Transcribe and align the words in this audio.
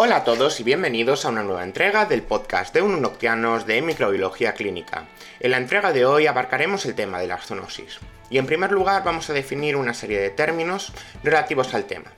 Hola 0.00 0.18
a 0.18 0.22
todos 0.22 0.60
y 0.60 0.62
bienvenidos 0.62 1.24
a 1.24 1.30
una 1.30 1.42
nueva 1.42 1.64
entrega 1.64 2.04
del 2.04 2.22
podcast 2.22 2.72
de 2.72 2.82
Ununoctianos 2.82 3.66
de 3.66 3.82
Microbiología 3.82 4.52
Clínica. 4.52 5.08
En 5.40 5.50
la 5.50 5.56
entrega 5.56 5.92
de 5.92 6.06
hoy 6.06 6.28
abarcaremos 6.28 6.86
el 6.86 6.94
tema 6.94 7.18
de 7.18 7.26
la 7.26 7.38
zoonosis. 7.38 7.98
Y 8.30 8.38
en 8.38 8.46
primer 8.46 8.70
lugar 8.70 9.02
vamos 9.02 9.28
a 9.28 9.32
definir 9.32 9.74
una 9.74 9.94
serie 9.94 10.20
de 10.20 10.30
términos 10.30 10.92
relativos 11.24 11.74
al 11.74 11.86
tema. 11.86 12.12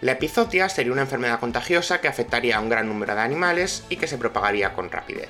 La 0.00 0.12
epizotia 0.12 0.70
sería 0.70 0.92
una 0.92 1.02
enfermedad 1.02 1.40
contagiosa 1.40 2.00
que 2.00 2.08
afectaría 2.08 2.56
a 2.56 2.60
un 2.60 2.70
gran 2.70 2.88
número 2.88 3.14
de 3.14 3.20
animales 3.20 3.84
y 3.90 3.96
que 3.96 4.06
se 4.06 4.16
propagaría 4.16 4.72
con 4.72 4.90
rapidez. 4.90 5.28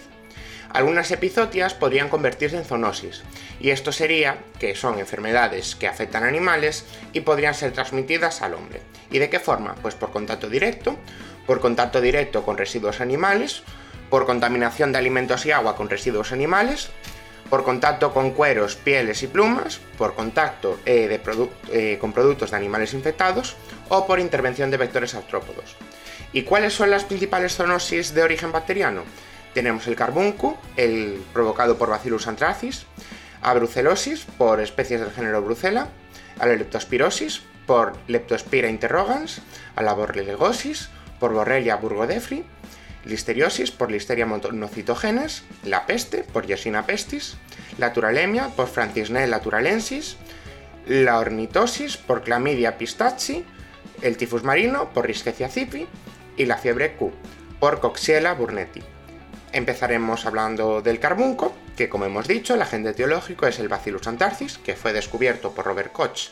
Algunas 0.72 1.11
epizotias 1.11 1.75
podrían 1.75 2.09
convertirse 2.09 2.57
en 2.57 2.64
zoonosis, 2.64 3.22
y 3.59 3.70
esto 3.70 3.91
sería 3.91 4.38
que 4.61 4.77
son 4.77 5.00
enfermedades 5.00 5.75
que 5.75 5.88
afectan 5.88 6.22
a 6.22 6.29
animales 6.29 6.84
y 7.12 7.22
podrían 7.22 7.54
ser 7.54 7.72
transmitidas 7.72 8.43
al 8.43 8.54
hombre. 8.54 8.80
¿Y 9.11 9.18
de 9.18 9.29
qué 9.29 9.41
forma? 9.41 9.75
Pues 9.82 9.96
por 9.96 10.12
contacto 10.12 10.48
directo, 10.48 10.96
por 11.51 11.59
contacto 11.59 12.01
directo 12.01 12.45
con 12.45 12.57
residuos 12.57 13.01
animales, 13.01 13.64
por 14.08 14.25
contaminación 14.25 14.93
de 14.93 14.99
alimentos 14.99 15.45
y 15.46 15.50
agua 15.50 15.75
con 15.75 15.91
residuos 15.91 16.31
animales, 16.31 16.91
por 17.49 17.64
contacto 17.64 18.14
con 18.14 18.31
cueros, 18.31 18.77
pieles 18.77 19.25
y 19.25 19.27
plumas, 19.27 19.81
por 19.99 20.14
contacto 20.14 20.79
eh, 20.86 21.21
eh, 21.72 21.99
con 22.00 22.13
productos 22.13 22.53
de 22.53 22.57
animales 22.57 22.94
infectados 22.94 23.57
o 23.89 24.07
por 24.07 24.21
intervención 24.21 24.71
de 24.71 24.77
vectores 24.77 25.17
artrópodos. 25.17 25.75
¿Y 26.32 26.43
cuáles 26.43 26.72
son 26.72 26.89
las 26.89 27.03
principales 27.03 27.57
zoonosis 27.57 28.14
de 28.14 28.22
origen 28.22 28.53
bacteriano? 28.53 29.03
Tenemos 29.53 29.89
el 29.89 29.96
carbunco, 29.96 30.57
el 30.77 31.21
provocado 31.32 31.77
por 31.77 31.91
Bacillus 31.91 32.28
anthracis, 32.28 32.86
a 33.42 33.55
brucelosis 33.55 34.25
por 34.39 34.61
especies 34.61 35.00
del 35.00 35.11
género 35.11 35.42
Brucella, 35.42 35.89
a 36.39 36.47
la 36.47 36.55
leptospirosis 36.55 37.42
por 37.67 37.94
Leptospira 38.06 38.69
interrogans, 38.69 39.42
a 39.75 39.83
la 39.83 39.94
borreliosis 39.94 40.91
por 41.20 41.33
Borrelia 41.33 41.77
burgodefri, 41.77 42.44
listeriosis 43.05 43.70
por 43.70 43.91
Listeria 43.91 44.27
monocitogenes, 44.27 45.44
la 45.64 45.86
peste 45.86 46.24
por 46.24 46.46
Yersinia 46.46 46.86
pestis, 46.86 47.36
la 47.78 47.92
turalemia 47.92 48.48
por 48.48 48.68
Francisnella 48.68 49.40
turalensis, 49.40 50.16
la 50.86 51.18
ornitosis 51.18 51.96
por 51.96 52.22
Clamidia 52.22 52.77
pistachi, 52.78 53.44
el 54.02 54.16
tifus 54.16 54.42
marino 54.42 54.90
por 54.90 55.06
Rickettsia 55.06 55.48
cipi 55.48 55.86
y 56.36 56.46
la 56.46 56.56
fiebre 56.56 56.94
Q 56.96 57.12
por 57.60 57.80
Coxiella 57.80 58.32
burnetii. 58.34 58.82
Empezaremos 59.52 60.27
hablando 60.27 60.80
del 60.80 61.00
carbunco, 61.00 61.55
que 61.77 61.88
como 61.88 62.06
hemos 62.06 62.27
dicho, 62.28 62.55
el 62.55 62.62
agente 62.62 62.90
etiológico 62.90 63.46
es 63.46 63.58
el 63.58 63.68
Bacillus 63.68 64.06
antarcis, 64.06 64.58
que 64.58 64.77
fue 64.77 64.92
descubierto 64.92 65.52
por 65.52 65.66
Robert 65.66 65.92
Koch 65.92 66.30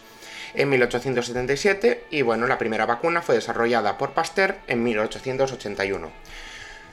en 0.54 0.68
1877 0.68 2.04
y 2.10 2.22
bueno, 2.22 2.46
la 2.46 2.58
primera 2.58 2.86
vacuna 2.86 3.22
fue 3.22 3.34
desarrollada 3.34 3.98
por 3.98 4.12
Pasteur 4.12 4.56
en 4.66 4.82
1881. 4.82 6.10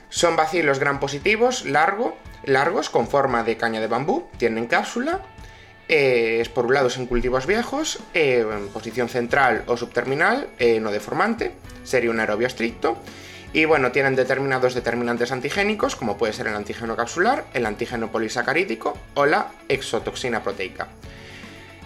Son 0.10 0.36
bacilos 0.36 0.80
gram 0.80 1.00
positivos, 1.00 1.66
largo, 1.66 2.18
largos, 2.44 2.90
con 2.90 3.08
forma 3.08 3.44
de 3.44 3.58
caña 3.58 3.82
de 3.82 3.88
bambú, 3.88 4.30
tienen 4.38 4.68
cápsula, 4.68 5.22
eh, 5.88 6.40
esporulados 6.42 6.98
en 6.98 7.06
cultivos 7.06 7.46
viejos, 7.46 8.00
eh, 8.14 8.46
en 8.50 8.70
posición 8.70 9.10
central 9.10 9.64
o 9.68 9.78
subterminal, 9.78 10.48
eh, 10.58 10.80
no 10.80 10.92
deformante, 10.92 11.52
sería 11.84 12.10
un 12.10 12.20
aerobio 12.20 12.48
estricto, 12.48 12.98
y 13.54 13.66
bueno, 13.66 13.92
tienen 13.92 14.16
determinados 14.16 14.74
determinantes 14.74 15.32
antigénicos, 15.32 15.96
como 15.96 16.18
puede 16.18 16.34
ser 16.34 16.48
el 16.48 16.56
antígeno 16.56 16.96
capsular, 16.96 17.46
el 17.54 17.66
antígeno 17.66 18.12
polisacarídico 18.12 18.98
o 19.14 19.26
la 19.26 19.52
exotoxina 19.70 20.44
proteica. 20.44 20.88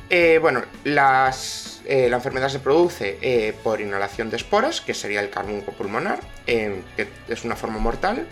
Eh, 0.10 0.40
bueno, 0.42 0.64
eh, 0.84 2.08
la 2.10 2.16
enfermedad 2.16 2.50
se 2.50 2.60
produce 2.60 3.20
eh, 3.22 3.54
por 3.64 3.80
inhalación 3.80 4.30
de 4.30 4.38
esporas, 4.38 4.82
que 4.82 4.94
sería 4.94 5.22
el 5.22 5.30
carbunco 5.30 5.72
pulmonar, 5.72 6.20
que 6.46 7.08
es 7.28 7.44
una 7.44 7.56
forma 7.56 7.80
mortal. 7.80 8.28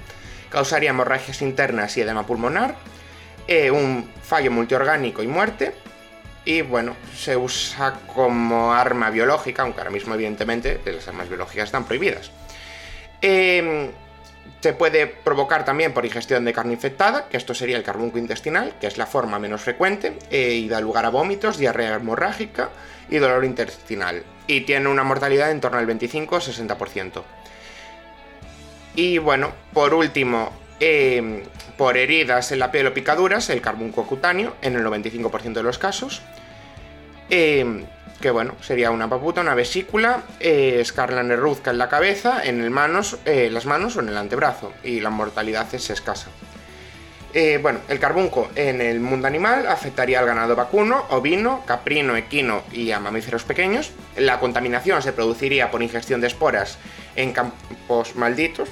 Causaría 0.49 0.89
hemorragias 0.89 1.41
internas 1.41 1.95
y 1.97 2.01
edema 2.01 2.25
pulmonar, 2.25 2.75
un 3.71 4.09
fallo 4.23 4.51
multiorgánico 4.51 5.21
y 5.21 5.27
muerte. 5.27 5.73
Y 6.45 6.61
bueno, 6.61 6.95
se 7.13 7.35
usa 7.35 7.99
como 8.13 8.73
arma 8.73 9.09
biológica, 9.09 9.63
aunque 9.63 9.81
ahora 9.81 9.91
mismo 9.91 10.13
evidentemente 10.15 10.79
las 10.85 11.07
armas 11.09 11.27
biológicas 11.27 11.65
están 11.65 11.85
prohibidas. 11.85 12.31
Se 14.61 14.73
puede 14.73 15.07
provocar 15.07 15.65
también 15.65 15.93
por 15.93 16.05
ingestión 16.05 16.43
de 16.45 16.53
carne 16.53 16.73
infectada, 16.73 17.29
que 17.29 17.37
esto 17.37 17.53
sería 17.53 17.77
el 17.77 17.83
carbunco 17.83 18.17
intestinal, 18.17 18.73
que 18.79 18.87
es 18.87 18.97
la 18.97 19.05
forma 19.05 19.39
menos 19.39 19.61
frecuente, 19.61 20.17
eh, 20.31 20.53
y 20.53 20.67
da 20.67 20.81
lugar 20.81 21.05
a 21.05 21.09
vómitos, 21.09 21.57
diarrea 21.57 21.95
hemorrágica 21.95 22.69
y 23.09 23.17
dolor 23.17 23.45
intestinal. 23.45 24.23
Y 24.47 24.61
tiene 24.61 24.89
una 24.89 25.03
mortalidad 25.03 25.51
en 25.51 25.61
torno 25.61 25.77
al 25.77 25.87
25-60%. 25.87 27.23
Y 28.95 29.19
bueno, 29.19 29.51
por 29.73 29.93
último, 29.93 30.51
eh, 30.79 31.43
por 31.77 31.97
heridas 31.97 32.51
en 32.51 32.59
la 32.59 32.71
piel 32.71 32.87
o 32.87 32.93
picaduras, 32.93 33.49
el 33.49 33.61
carbunco 33.61 34.07
cutáneo, 34.07 34.55
en 34.61 34.75
el 34.75 34.83
95% 34.83 35.53
de 35.53 35.63
los 35.63 35.77
casos. 35.77 36.23
Eh, 37.29 37.85
que 38.21 38.31
bueno, 38.31 38.55
sería 38.61 38.91
una 38.91 39.09
paputa, 39.09 39.41
una 39.41 39.55
vesícula, 39.55 40.23
eh, 40.39 40.83
nerruzca 41.23 41.71
en 41.71 41.77
la 41.77 41.89
cabeza, 41.89 42.43
en 42.43 42.71
manos, 42.71 43.17
eh, 43.25 43.49
las 43.51 43.65
manos 43.65 43.95
o 43.95 43.99
en 43.99 44.09
el 44.09 44.17
antebrazo, 44.17 44.73
y 44.83 44.99
la 44.99 45.09
mortalidad 45.09 45.73
es 45.73 45.89
escasa. 45.89 46.29
Eh, 47.33 47.59
bueno, 47.61 47.81
el 47.89 47.99
carbunco 47.99 48.49
en 48.55 48.81
el 48.81 48.99
mundo 48.99 49.27
animal 49.27 49.67
afectaría 49.67 50.19
al 50.19 50.25
ganado 50.25 50.55
vacuno, 50.55 51.05
ovino, 51.09 51.63
caprino, 51.65 52.15
equino 52.15 52.63
y 52.71 52.91
a 52.91 52.99
mamíferos 52.99 53.43
pequeños. 53.43 53.91
La 54.15 54.39
contaminación 54.39 55.03
se 55.03 55.13
produciría 55.13 55.69
por 55.69 55.83
ingestión 55.83 56.21
de 56.21 56.27
esporas 56.27 56.79
en 57.15 57.33
campos 57.33 58.15
malditos, 58.15 58.69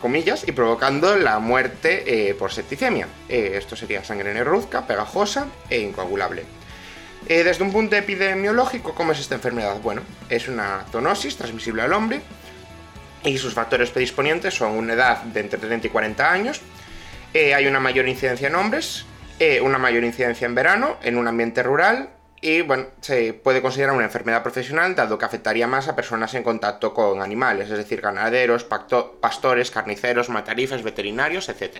comillas, 0.00 0.46
y 0.46 0.52
provocando 0.52 1.16
la 1.16 1.38
muerte 1.40 2.34
por 2.38 2.52
septicemia. 2.52 3.08
esto 3.28 3.74
sería 3.74 4.04
sangre 4.04 4.32
nerruzca, 4.32 4.86
pegajosa 4.86 5.48
e 5.68 5.80
incoagulable. 5.80 6.57
Eh, 7.26 7.44
desde 7.44 7.62
un 7.62 7.72
punto 7.72 7.96
epidemiológico, 7.96 8.94
¿cómo 8.94 9.12
es 9.12 9.20
esta 9.20 9.34
enfermedad? 9.34 9.76
Bueno, 9.82 10.02
es 10.28 10.48
una 10.48 10.84
zoonosis 10.90 11.36
transmisible 11.36 11.82
al 11.82 11.92
hombre 11.92 12.20
y 13.24 13.36
sus 13.38 13.52
factores 13.52 13.90
predisponientes 13.90 14.54
son 14.54 14.72
una 14.72 14.94
edad 14.94 15.22
de 15.24 15.40
entre 15.40 15.58
30 15.58 15.88
y 15.88 15.90
40 15.90 16.32
años, 16.32 16.60
eh, 17.34 17.54
hay 17.54 17.66
una 17.66 17.80
mayor 17.80 18.08
incidencia 18.08 18.48
en 18.48 18.54
hombres, 18.54 19.04
eh, 19.38 19.60
una 19.60 19.78
mayor 19.78 20.04
incidencia 20.04 20.46
en 20.46 20.54
verano, 20.54 20.96
en 21.02 21.18
un 21.18 21.28
ambiente 21.28 21.62
rural 21.62 22.10
y 22.40 22.62
bueno, 22.62 22.86
se 23.00 23.34
puede 23.34 23.60
considerar 23.60 23.94
una 23.94 24.04
enfermedad 24.04 24.42
profesional 24.42 24.94
dado 24.94 25.18
que 25.18 25.24
afectaría 25.24 25.66
más 25.66 25.88
a 25.88 25.96
personas 25.96 26.32
en 26.34 26.44
contacto 26.44 26.94
con 26.94 27.20
animales, 27.20 27.68
es 27.68 27.76
decir, 27.78 28.00
ganaderos, 28.00 28.64
pastores, 28.64 29.70
carniceros, 29.72 30.28
matarifes, 30.28 30.84
veterinarios, 30.84 31.48
etc. 31.48 31.78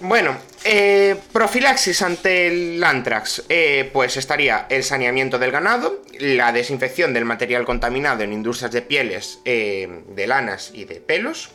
Bueno, 0.00 0.36
eh, 0.64 1.16
profilaxis 1.32 2.02
ante 2.02 2.46
el 2.46 2.84
antrax, 2.84 3.42
eh, 3.48 3.90
pues 3.92 4.16
estaría 4.16 4.66
el 4.70 4.84
saneamiento 4.84 5.40
del 5.40 5.50
ganado, 5.50 6.04
la 6.20 6.52
desinfección 6.52 7.12
del 7.12 7.24
material 7.24 7.64
contaminado 7.64 8.22
en 8.22 8.32
industrias 8.32 8.70
de 8.70 8.82
pieles, 8.82 9.40
eh, 9.44 10.04
de 10.08 10.26
lanas 10.28 10.70
y 10.72 10.84
de 10.84 11.00
pelos, 11.00 11.50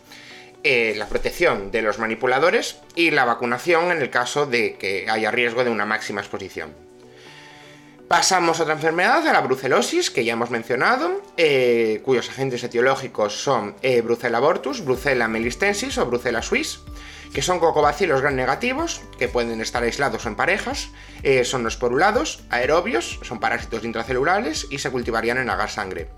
la 0.66 1.08
protección 1.08 1.72
de 1.72 1.82
los 1.82 2.00
manipuladores 2.00 2.78
y 2.96 3.12
la 3.12 3.26
vacunación 3.26 3.92
en 3.92 4.02
el 4.02 4.10
caso 4.10 4.46
de 4.46 4.76
que 4.76 5.08
haya 5.10 5.30
riesgo 5.30 5.66
de 5.66 5.70
una 5.70 5.86
máxima 5.86 6.22
exposición. 6.22 6.74
Pasamos 8.14 8.60
a 8.60 8.62
otra 8.62 8.76
enfermedad, 8.76 9.26
a 9.28 9.34
la 9.34 9.42
brucelosis, 9.42 10.12
que 10.12 10.24
ya 10.24 10.34
hemos 10.34 10.52
mencionado, 10.52 11.24
cuyos 12.04 12.30
agentes 12.30 12.64
etiológicos 12.64 13.42
son 13.42 13.76
Brucella 14.04 14.38
abortus, 14.38 14.86
Brucella 14.86 15.28
melistensis 15.28 15.98
o 15.98 16.06
Brucella 16.06 16.44
suis 16.44 16.82
que 17.34 17.42
son 17.42 17.60
cocobacilos 17.60 18.22
gran 18.22 18.36
negativos, 18.36 19.02
que 19.18 19.28
pueden 19.28 19.60
estar 19.62 19.82
aislados 19.82 20.26
o 20.26 20.30
en 20.30 20.36
parejas, 20.36 20.90
eh, 21.24 21.44
son 21.44 21.64
los 21.64 21.76
porulados, 21.76 22.44
aerobios, 22.52 23.20
son 23.24 23.40
parásitos 23.40 23.84
intracelulares 23.84 24.68
y 24.70 24.78
se 24.78 24.92
cultivarían 24.92 25.40
en 25.40 25.50
agar 25.50 25.72
sangre. 25.72 26.10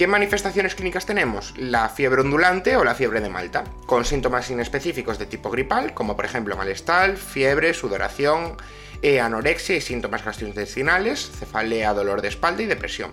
¿Qué 0.00 0.06
manifestaciones 0.06 0.74
clínicas 0.74 1.04
tenemos? 1.04 1.52
La 1.58 1.90
fiebre 1.90 2.22
ondulante 2.22 2.74
o 2.74 2.84
la 2.84 2.94
fiebre 2.94 3.20
de 3.20 3.28
Malta, 3.28 3.64
con 3.84 4.06
síntomas 4.06 4.48
inespecíficos 4.48 5.18
de 5.18 5.26
tipo 5.26 5.50
gripal, 5.50 5.92
como 5.92 6.16
por 6.16 6.24
ejemplo 6.24 6.56
malestar, 6.56 7.18
fiebre, 7.18 7.74
sudoración, 7.74 8.56
eh, 9.02 9.20
anorexia 9.20 9.76
y 9.76 9.82
síntomas 9.82 10.24
gastrointestinales, 10.24 11.30
cefalea, 11.38 11.92
dolor 11.92 12.22
de 12.22 12.28
espalda 12.28 12.62
y 12.62 12.66
depresión. 12.66 13.10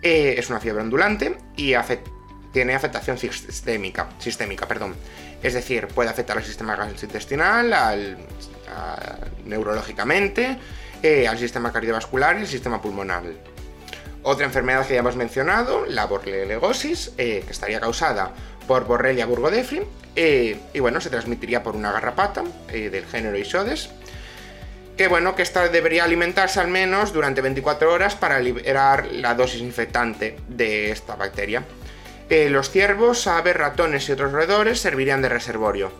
Eh, 0.00 0.36
es 0.38 0.48
una 0.48 0.60
fiebre 0.60 0.80
ondulante 0.80 1.36
y 1.58 1.74
tiene 2.54 2.74
afectación 2.74 3.18
sistémica, 3.18 4.08
sistémica 4.18 4.66
perdón. 4.66 4.94
Es 5.42 5.52
decir, 5.52 5.88
puede 5.88 6.08
afectar 6.08 6.38
al 6.38 6.44
sistema 6.44 6.74
gastrointestinal, 6.74 7.70
al, 7.70 8.16
neurológicamente, 9.44 10.56
eh, 11.02 11.28
al 11.28 11.36
sistema 11.36 11.70
cardiovascular 11.70 12.38
y 12.38 12.40
al 12.40 12.46
sistema 12.46 12.80
pulmonar. 12.80 13.51
Otra 14.22 14.46
enfermedad 14.46 14.86
que 14.86 14.94
ya 14.94 15.00
hemos 15.00 15.16
mencionado, 15.16 15.84
la 15.86 16.06
borreliosis, 16.06 17.12
eh, 17.18 17.42
que 17.44 17.52
estaría 17.52 17.80
causada 17.80 18.30
por 18.66 18.84
Borrelia 18.84 19.26
burgodefri, 19.26 19.82
eh, 20.14 20.60
y 20.72 20.80
bueno, 20.80 21.00
se 21.00 21.10
transmitiría 21.10 21.62
por 21.62 21.74
una 21.74 21.90
garrapata 21.90 22.44
del 22.68 23.06
género 23.06 23.36
Isodes, 23.36 23.90
que 24.96 25.08
bueno, 25.08 25.34
que 25.34 25.42
esta 25.42 25.68
debería 25.68 26.04
alimentarse 26.04 26.60
al 26.60 26.68
menos 26.68 27.12
durante 27.12 27.40
24 27.40 27.92
horas 27.92 28.14
para 28.14 28.38
liberar 28.38 29.06
la 29.06 29.34
dosis 29.34 29.60
infectante 29.60 30.38
de 30.48 30.90
esta 30.90 31.16
bacteria. 31.16 31.64
eh, 32.28 32.48
los 32.48 32.70
ciervos, 32.70 33.26
aves, 33.26 33.56
ratones 33.56 34.08
y 34.08 34.12
otros 34.12 34.32
roedores 34.32 34.80
servirían 34.80 35.20
de 35.20 35.28
reservorio. 35.28 35.92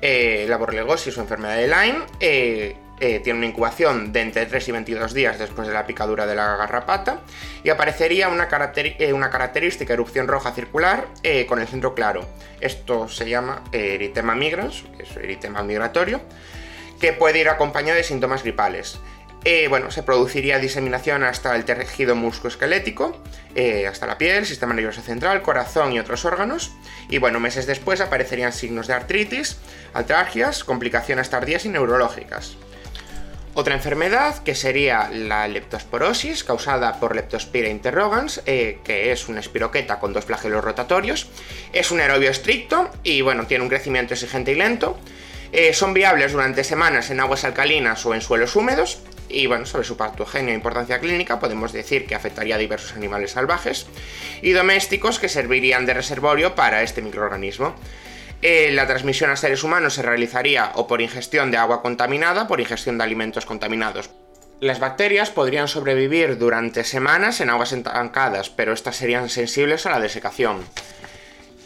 Eh, 0.00 0.46
la 0.48 0.56
borreliosis 0.56 1.18
o 1.18 1.20
enfermedad 1.20 1.56
de 1.56 1.68
Lyme 1.68 2.76
eh, 3.00 3.20
tiene 3.20 3.38
una 3.38 3.48
incubación 3.48 4.12
de 4.12 4.22
entre 4.22 4.46
3 4.46 4.68
y 4.68 4.72
22 4.72 5.14
días 5.14 5.38
después 5.38 5.68
de 5.68 5.74
la 5.74 5.86
picadura 5.86 6.26
de 6.26 6.34
la 6.34 6.56
garrapata 6.56 7.20
y 7.62 7.70
aparecería 7.70 8.28
una, 8.28 8.48
una 9.12 9.30
característica 9.30 9.92
erupción 9.92 10.28
roja 10.28 10.52
circular 10.52 11.06
con 11.48 11.60
el 11.60 11.66
centro 11.66 11.94
claro. 11.94 12.26
Esto 12.60 13.08
se 13.08 13.28
llama 13.28 13.62
eritema 13.72 14.34
migrans, 14.34 14.84
que 14.96 15.02
es 15.02 15.16
eritema 15.16 15.62
migratorio, 15.62 16.20
que 17.00 17.12
puede 17.12 17.40
ir 17.40 17.48
acompañado 17.48 17.96
de 17.96 18.04
síntomas 18.04 18.42
gripales. 18.42 18.98
Eh, 19.48 19.68
bueno, 19.68 19.92
se 19.92 20.02
produciría 20.02 20.58
diseminación 20.58 21.22
hasta 21.22 21.54
el 21.54 21.64
tejido 21.64 22.16
musculoesquelético, 22.16 23.16
eh, 23.54 23.86
hasta 23.86 24.04
la 24.04 24.18
piel, 24.18 24.44
sistema 24.44 24.74
nervioso 24.74 25.02
central, 25.02 25.40
corazón 25.40 25.92
y 25.92 26.00
otros 26.00 26.24
órganos. 26.24 26.72
Y 27.08 27.18
bueno, 27.18 27.38
meses 27.38 27.64
después 27.64 28.00
aparecerían 28.00 28.52
signos 28.52 28.88
de 28.88 28.94
artritis, 28.94 29.58
altralgias, 29.94 30.64
complicaciones 30.64 31.30
tardías 31.30 31.64
y 31.64 31.68
neurológicas. 31.68 32.56
Otra 33.58 33.74
enfermedad 33.74 34.42
que 34.42 34.54
sería 34.54 35.08
la 35.10 35.48
leptosporosis, 35.48 36.44
causada 36.44 37.00
por 37.00 37.16
Leptospira 37.16 37.70
interrogans, 37.70 38.42
eh, 38.44 38.80
que 38.84 39.12
es 39.12 39.28
una 39.28 39.40
espiroqueta 39.40 39.98
con 39.98 40.12
dos 40.12 40.26
flagelos 40.26 40.62
rotatorios. 40.62 41.30
Es 41.72 41.90
un 41.90 42.00
aerobio 42.00 42.30
estricto 42.30 42.90
y 43.02 43.22
bueno, 43.22 43.46
tiene 43.46 43.64
un 43.64 43.70
crecimiento 43.70 44.12
exigente 44.12 44.52
y 44.52 44.56
lento. 44.56 44.98
son 45.72 45.94
viables 45.94 46.32
durante 46.32 46.64
semanas 46.64 47.08
en 47.08 47.18
aguas 47.18 47.44
alcalinas 47.44 48.04
o 48.04 48.12
en 48.12 48.20
suelos 48.20 48.54
húmedos 48.56 48.98
y 49.30 49.46
bueno, 49.46 49.64
sobre 49.64 49.84
su 49.84 49.96
patogenia 49.96 50.52
e 50.52 50.56
importancia 50.56 50.98
clínica 50.98 51.40
podemos 51.40 51.72
decir 51.72 52.04
que 52.04 52.14
afectaría 52.14 52.56
a 52.56 52.58
diversos 52.58 52.94
animales 52.94 53.30
salvajes 53.30 53.86
y 54.42 54.50
domésticos 54.50 55.18
que 55.18 55.30
servirían 55.30 55.86
de 55.86 55.94
reservorio 55.94 56.54
para 56.54 56.82
este 56.82 57.00
microorganismo. 57.00 57.74
Eh, 58.42 58.70
la 58.72 58.86
transmisión 58.86 59.30
a 59.30 59.36
seres 59.36 59.64
humanos 59.64 59.94
se 59.94 60.02
realizaría 60.02 60.72
o 60.74 60.86
por 60.86 61.00
ingestión 61.00 61.50
de 61.50 61.56
agua 61.56 61.82
contaminada 61.82 62.46
por 62.46 62.60
ingestión 62.60 62.98
de 62.98 63.04
alimentos 63.04 63.46
contaminados. 63.46 64.10
Las 64.60 64.80
bacterias 64.80 65.30
podrían 65.30 65.68
sobrevivir 65.68 66.38
durante 66.38 66.84
semanas 66.84 67.40
en 67.40 67.50
aguas 67.50 67.72
estancadas, 67.72 68.48
pero 68.50 68.72
estas 68.72 68.96
serían 68.96 69.28
sensibles 69.28 69.86
a 69.86 69.90
la 69.90 70.00
desecación. 70.00 70.64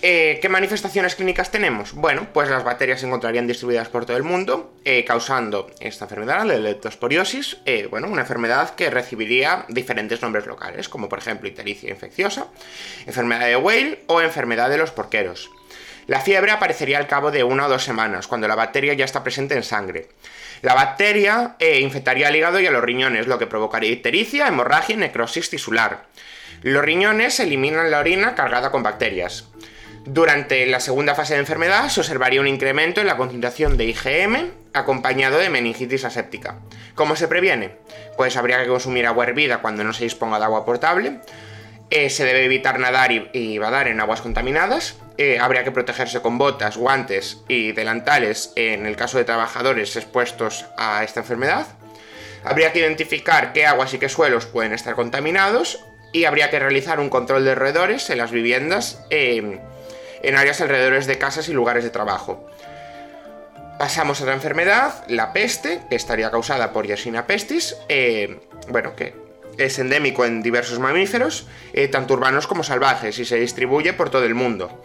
Eh, 0.02 0.38
¿Qué 0.40 0.48
manifestaciones 0.48 1.14
clínicas 1.14 1.50
tenemos? 1.50 1.92
Bueno, 1.92 2.28
pues 2.32 2.48
las 2.48 2.64
bacterias 2.64 3.00
se 3.00 3.06
encontrarían 3.06 3.46
distribuidas 3.46 3.88
por 3.88 4.06
todo 4.06 4.16
el 4.16 4.22
mundo, 4.22 4.72
eh, 4.84 5.04
causando 5.04 5.70
esta 5.78 6.06
enfermedad, 6.06 6.46
la 6.46 6.56
leptosporiosis, 6.56 7.58
bueno, 7.90 8.08
una 8.08 8.22
enfermedad 8.22 8.74
que 8.74 8.88
recibiría 8.88 9.66
diferentes 9.68 10.22
nombres 10.22 10.46
locales, 10.46 10.88
como 10.88 11.10
por 11.10 11.18
ejemplo 11.18 11.48
ictericia 11.48 11.90
infecciosa, 11.90 12.46
enfermedad 13.06 13.46
de 13.46 13.56
Whale 13.56 14.04
o 14.06 14.22
enfermedad 14.22 14.70
de 14.70 14.78
los 14.78 14.90
porqueros. 14.90 15.50
La 16.10 16.20
fiebre 16.20 16.50
aparecería 16.50 16.98
al 16.98 17.06
cabo 17.06 17.30
de 17.30 17.44
una 17.44 17.66
o 17.66 17.68
dos 17.68 17.84
semanas, 17.84 18.26
cuando 18.26 18.48
la 18.48 18.56
bacteria 18.56 18.94
ya 18.94 19.04
está 19.04 19.22
presente 19.22 19.54
en 19.54 19.62
sangre. 19.62 20.08
La 20.60 20.74
bacteria 20.74 21.54
infectaría 21.60 22.26
al 22.26 22.34
hígado 22.34 22.58
y 22.58 22.66
a 22.66 22.72
los 22.72 22.82
riñones, 22.82 23.28
lo 23.28 23.38
que 23.38 23.46
provocaría 23.46 23.92
ictericia, 23.92 24.48
hemorragia 24.48 24.96
y 24.96 24.98
necrosis 24.98 25.50
tisular. 25.50 26.06
Los 26.62 26.84
riñones 26.84 27.38
eliminan 27.38 27.92
la 27.92 28.00
orina 28.00 28.34
cargada 28.34 28.72
con 28.72 28.82
bacterias. 28.82 29.50
Durante 30.04 30.66
la 30.66 30.80
segunda 30.80 31.14
fase 31.14 31.34
de 31.34 31.40
enfermedad 31.40 31.88
se 31.90 32.00
observaría 32.00 32.40
un 32.40 32.48
incremento 32.48 33.00
en 33.00 33.06
la 33.06 33.16
concentración 33.16 33.76
de 33.76 33.84
IgM 33.84 34.50
acompañado 34.72 35.38
de 35.38 35.48
meningitis 35.48 36.04
aséptica. 36.04 36.58
¿Cómo 36.96 37.14
se 37.14 37.28
previene? 37.28 37.76
Pues 38.16 38.36
habría 38.36 38.60
que 38.60 38.66
consumir 38.68 39.06
agua 39.06 39.26
hervida 39.26 39.58
cuando 39.58 39.84
no 39.84 39.92
se 39.92 40.02
disponga 40.02 40.40
de 40.40 40.44
agua 40.46 40.64
potable. 40.64 41.20
Eh, 41.90 42.10
se 42.10 42.24
debe 42.24 42.44
evitar 42.44 42.80
nadar 42.80 43.12
y, 43.12 43.30
y 43.32 43.58
badar 43.58 43.86
en 43.86 44.00
aguas 44.00 44.22
contaminadas. 44.22 44.96
Eh, 45.22 45.38
habría 45.38 45.64
que 45.64 45.70
protegerse 45.70 46.22
con 46.22 46.38
botas, 46.38 46.78
guantes 46.78 47.42
y 47.46 47.72
delantales 47.72 48.54
en 48.56 48.86
el 48.86 48.96
caso 48.96 49.18
de 49.18 49.24
trabajadores 49.24 49.94
expuestos 49.94 50.64
a 50.78 51.04
esta 51.04 51.20
enfermedad. 51.20 51.66
Habría 52.42 52.72
que 52.72 52.78
identificar 52.78 53.52
qué 53.52 53.66
aguas 53.66 53.92
y 53.92 53.98
qué 53.98 54.08
suelos 54.08 54.46
pueden 54.46 54.72
estar 54.72 54.94
contaminados 54.94 55.84
y 56.14 56.24
habría 56.24 56.48
que 56.48 56.58
realizar 56.58 57.00
un 57.00 57.10
control 57.10 57.44
de 57.44 57.54
roedores 57.54 58.08
en 58.08 58.16
las 58.16 58.30
viviendas 58.30 59.04
eh, 59.10 59.60
en 60.22 60.36
áreas 60.36 60.62
alrededores 60.62 61.06
de 61.06 61.18
casas 61.18 61.50
y 61.50 61.52
lugares 61.52 61.84
de 61.84 61.90
trabajo. 61.90 62.48
Pasamos 63.78 64.20
a 64.20 64.22
otra 64.22 64.34
enfermedad, 64.34 65.04
la 65.06 65.34
peste, 65.34 65.82
que 65.90 65.96
estaría 65.96 66.30
causada 66.30 66.72
por 66.72 66.86
Yersinia 66.86 67.26
pestis, 67.26 67.76
eh, 67.90 68.40
bueno, 68.68 68.96
que 68.96 69.12
es 69.58 69.78
endémico 69.78 70.24
en 70.24 70.42
diversos 70.42 70.78
mamíferos, 70.78 71.46
eh, 71.72 71.88
tanto 71.88 72.14
urbanos 72.14 72.46
como 72.46 72.64
salvajes, 72.64 73.18
y 73.18 73.24
se 73.24 73.36
distribuye 73.36 73.92
por 73.92 74.10
todo 74.10 74.24
el 74.24 74.34
mundo. 74.34 74.82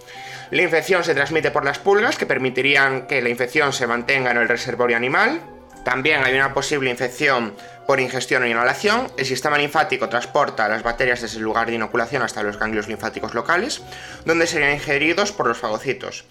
La 0.51 0.61
infección 0.61 1.03
se 1.03 1.15
transmite 1.15 1.51
por 1.51 1.65
las 1.65 1.79
pulgas, 1.79 2.17
que 2.17 2.25
permitirían 2.25 3.07
que 3.07 3.21
la 3.21 3.29
infección 3.29 3.73
se 3.73 3.87
mantenga 3.87 4.31
en 4.31 4.37
el 4.37 4.47
reservorio 4.47 4.95
animal. 4.95 5.41
También 5.83 6.23
hay 6.23 6.33
una 6.33 6.53
posible 6.53 6.89
infección 6.89 7.55
por 7.87 7.99
ingestión 7.99 8.43
o 8.43 8.47
inhalación, 8.47 9.11
el 9.17 9.25
sistema 9.25 9.57
linfático 9.57 10.09
transporta 10.09 10.67
las 10.67 10.81
bacterias 10.81 11.21
desde 11.21 11.37
el 11.37 11.43
lugar 11.43 11.67
de 11.67 11.75
inoculación 11.75 12.23
hasta 12.23 12.41
los 12.41 12.57
ganglios 12.57 12.87
linfáticos 12.87 13.33
locales, 13.33 13.81
donde 14.25 14.47
serían 14.47 14.73
ingeridos 14.73 15.31
por 15.31 15.47
los 15.47 15.57
fagocitos. 15.57 16.25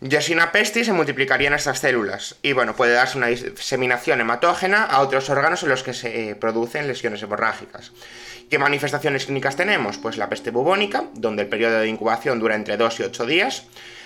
Yersinia 0.00 0.52
pestis 0.52 0.86
se 0.86 0.92
multiplicaría 0.92 1.48
en 1.48 1.54
estas 1.54 1.80
células 1.80 2.36
y 2.42 2.52
bueno, 2.52 2.76
puede 2.76 2.92
darse 2.92 3.18
una 3.18 3.26
diseminación 3.26 4.20
hematógena 4.20 4.84
a 4.84 5.00
otros 5.00 5.28
órganos 5.28 5.64
en 5.64 5.70
los 5.70 5.82
que 5.82 5.92
se 5.92 6.30
eh, 6.30 6.34
producen 6.36 6.86
lesiones 6.86 7.20
hemorrágicas. 7.22 7.90
¿Qué 8.48 8.60
manifestaciones 8.60 9.26
clínicas 9.26 9.56
tenemos? 9.56 9.98
Pues 9.98 10.16
la 10.16 10.28
peste 10.28 10.52
bubónica, 10.52 11.04
donde 11.14 11.42
el 11.42 11.48
periodo 11.48 11.80
de 11.80 11.88
incubación 11.88 12.38
dura 12.38 12.54
entre 12.54 12.76
2 12.76 13.00
y 13.00 13.02
8 13.02 13.26
días. 13.26 13.64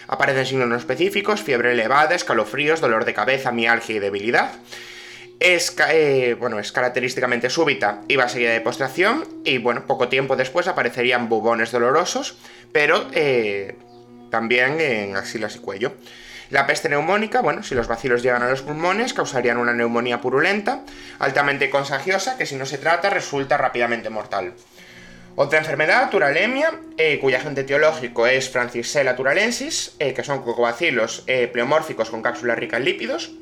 Aparecen 0.08 0.46
signos 0.46 0.68
no 0.68 0.76
específicos, 0.76 1.42
fiebre 1.42 1.72
elevada, 1.72 2.14
escalofríos, 2.14 2.80
dolor 2.80 3.04
de 3.04 3.12
cabeza, 3.12 3.52
mialgia 3.52 3.96
y 3.96 3.98
debilidad. 3.98 4.50
Es, 5.40 5.76
eh, 5.90 6.36
bueno, 6.38 6.58
es 6.58 6.72
característicamente 6.72 7.50
súbita 7.50 8.00
y 8.08 8.16
va 8.16 8.28
seguida 8.28 8.52
de 8.52 8.60
postración 8.62 9.24
y 9.44 9.58
bueno, 9.58 9.86
poco 9.86 10.08
tiempo 10.08 10.36
después 10.36 10.68
aparecerían 10.68 11.28
bubones 11.28 11.70
dolorosos, 11.70 12.36
pero 12.72 13.08
eh, 13.12 13.76
también 14.32 14.80
en 14.80 15.16
axilas 15.16 15.54
y 15.54 15.60
cuello. 15.60 15.92
La 16.50 16.66
peste 16.66 16.88
neumónica, 16.88 17.40
bueno, 17.40 17.62
si 17.62 17.74
los 17.74 17.86
vacilos 17.86 18.22
llegan 18.22 18.42
a 18.42 18.50
los 18.50 18.62
pulmones, 18.62 19.14
causarían 19.14 19.58
una 19.58 19.72
neumonía 19.72 20.20
purulenta, 20.20 20.80
altamente 21.18 21.70
contagiosa, 21.70 22.36
que 22.36 22.46
si 22.46 22.56
no 22.56 22.66
se 22.66 22.78
trata 22.78 23.10
resulta 23.10 23.56
rápidamente 23.56 24.10
mortal. 24.10 24.54
Otra 25.36 25.58
enfermedad, 25.58 26.10
turalemia, 26.10 26.72
eh, 26.98 27.18
cuyo 27.20 27.36
agente 27.36 27.62
etiológico 27.62 28.26
es 28.26 28.50
Francisella 28.50 29.16
turalensis, 29.16 29.94
que 29.98 30.24
son 30.24 30.42
cocobacilos 30.42 31.24
pleomórficos 31.52 32.10
con 32.10 32.20
cápsulas 32.20 32.58
ricas 32.58 32.80
en 32.80 32.84
lípidos. 32.84 33.32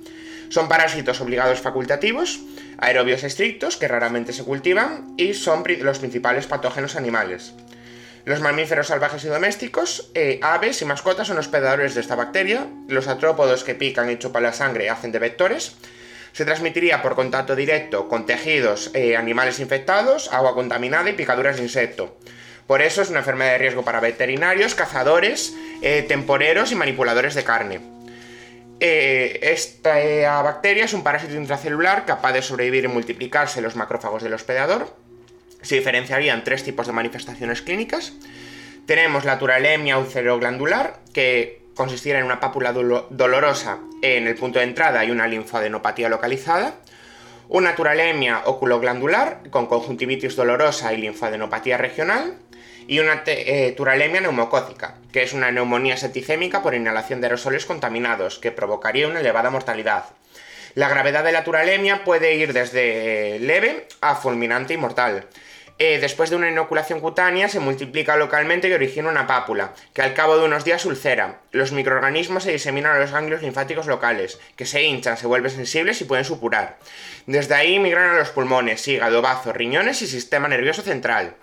Son 0.50 0.68
parásitos 0.68 1.20
obligados 1.20 1.60
facultativos, 1.60 2.40
aerobios 2.78 3.24
estrictos 3.24 3.76
que 3.76 3.88
raramente 3.88 4.32
se 4.32 4.44
cultivan 4.44 5.14
y 5.16 5.34
son 5.34 5.64
los 5.80 5.98
principales 5.98 6.46
patógenos 6.46 6.96
animales. 6.96 7.54
Los 8.24 8.40
mamíferos 8.40 8.88
salvajes 8.88 9.24
y 9.24 9.28
domésticos, 9.28 10.10
eh, 10.14 10.40
aves 10.42 10.82
y 10.82 10.84
mascotas 10.84 11.28
son 11.28 11.38
hospedadores 11.38 11.94
de 11.94 12.02
esta 12.02 12.16
bacteria. 12.16 12.66
Los 12.86 13.08
artrópodos 13.08 13.64
que 13.64 13.74
pican 13.74 14.10
y 14.10 14.18
chupan 14.18 14.42
la 14.42 14.52
sangre 14.52 14.90
hacen 14.90 15.10
de 15.10 15.18
vectores. 15.18 15.76
Se 16.32 16.44
transmitiría 16.44 17.02
por 17.02 17.14
contacto 17.14 17.56
directo 17.56 18.08
con 18.08 18.26
tejidos, 18.26 18.90
eh, 18.94 19.16
animales 19.16 19.58
infectados, 19.58 20.32
agua 20.32 20.54
contaminada 20.54 21.08
y 21.08 21.14
picaduras 21.14 21.56
de 21.56 21.62
insecto. 21.62 22.18
Por 22.66 22.82
eso 22.82 23.00
es 23.02 23.08
una 23.08 23.20
enfermedad 23.20 23.52
de 23.52 23.58
riesgo 23.58 23.84
para 23.84 24.00
veterinarios, 24.00 24.74
cazadores, 24.74 25.54
eh, 25.82 26.04
temporeros 26.06 26.70
y 26.72 26.76
manipuladores 26.76 27.34
de 27.34 27.42
carne. 27.42 27.80
Esta 28.78 30.40
bacteria 30.42 30.84
es 30.84 30.94
un 30.94 31.02
parásito 31.02 31.34
intracelular 31.34 32.06
capaz 32.06 32.32
de 32.32 32.40
sobrevivir 32.40 32.84
y 32.84 32.88
multiplicarse 32.88 33.58
en 33.58 33.64
los 33.64 33.76
macrófagos 33.76 34.22
del 34.22 34.32
hospedador. 34.32 34.94
Se 35.62 35.76
diferenciarían 35.76 36.44
tres 36.44 36.64
tipos 36.64 36.86
de 36.86 36.92
manifestaciones 36.92 37.62
clínicas. 37.62 38.12
Tenemos 38.86 39.24
la 39.24 39.38
turalemia 39.38 39.98
ulceroglandular, 39.98 41.00
que 41.12 41.62
consistiría 41.74 42.18
en 42.18 42.24
una 42.24 42.40
pápula 42.40 42.72
dolorosa 42.72 43.78
en 44.02 44.26
el 44.26 44.34
punto 44.34 44.58
de 44.58 44.66
entrada 44.66 45.04
y 45.04 45.10
una 45.10 45.26
linfadenopatía 45.26 46.08
localizada. 46.08 46.74
Una 47.48 47.74
turalemia 47.74 48.42
oculoglandular, 48.44 49.42
con 49.50 49.66
conjuntivitis 49.66 50.36
dolorosa 50.36 50.92
y 50.92 50.98
linfadenopatía 50.98 51.76
regional 51.76 52.36
y 52.86 52.98
una 52.98 53.22
eh, 53.26 53.72
turalemia 53.76 54.20
neumocócica, 54.20 54.96
que 55.12 55.22
es 55.22 55.32
una 55.32 55.50
neumonía 55.50 55.96
septicémica 55.96 56.62
por 56.62 56.74
inhalación 56.74 57.20
de 57.20 57.26
aerosoles 57.26 57.66
contaminados, 57.66 58.38
que 58.38 58.50
provocaría 58.50 59.08
una 59.08 59.20
elevada 59.20 59.50
mortalidad. 59.50 60.06
La 60.74 60.88
gravedad 60.88 61.24
de 61.24 61.32
la 61.32 61.44
turalemia 61.44 62.04
puede 62.04 62.34
ir 62.34 62.52
desde 62.52 63.38
leve 63.40 63.88
a 64.00 64.14
fulminante 64.14 64.74
y 64.74 64.76
mortal. 64.76 65.26
Eh, 65.82 65.98
después 65.98 66.28
de 66.28 66.36
una 66.36 66.50
inoculación 66.50 67.00
cutánea 67.00 67.48
se 67.48 67.58
multiplica 67.58 68.14
localmente 68.14 68.68
y 68.68 68.72
origina 68.74 69.08
una 69.08 69.26
pápula, 69.26 69.72
que 69.94 70.02
al 70.02 70.12
cabo 70.12 70.36
de 70.36 70.44
unos 70.44 70.62
días 70.62 70.84
ulcera. 70.84 71.40
Los 71.52 71.72
microorganismos 71.72 72.42
se 72.42 72.52
diseminan 72.52 72.96
a 72.96 72.98
los 72.98 73.12
ganglios 73.12 73.40
linfáticos 73.40 73.86
locales, 73.86 74.38
que 74.56 74.66
se 74.66 74.82
hinchan, 74.82 75.16
se 75.16 75.26
vuelven 75.26 75.50
sensibles 75.50 75.98
y 76.02 76.04
pueden 76.04 76.26
supurar. 76.26 76.76
Desde 77.24 77.54
ahí 77.54 77.78
migran 77.78 78.10
a 78.10 78.18
los 78.18 78.28
pulmones, 78.28 78.86
hígado, 78.88 79.22
bazo, 79.22 79.54
riñones 79.54 80.02
y 80.02 80.06
sistema 80.06 80.48
nervioso 80.48 80.82
central. 80.82 81.34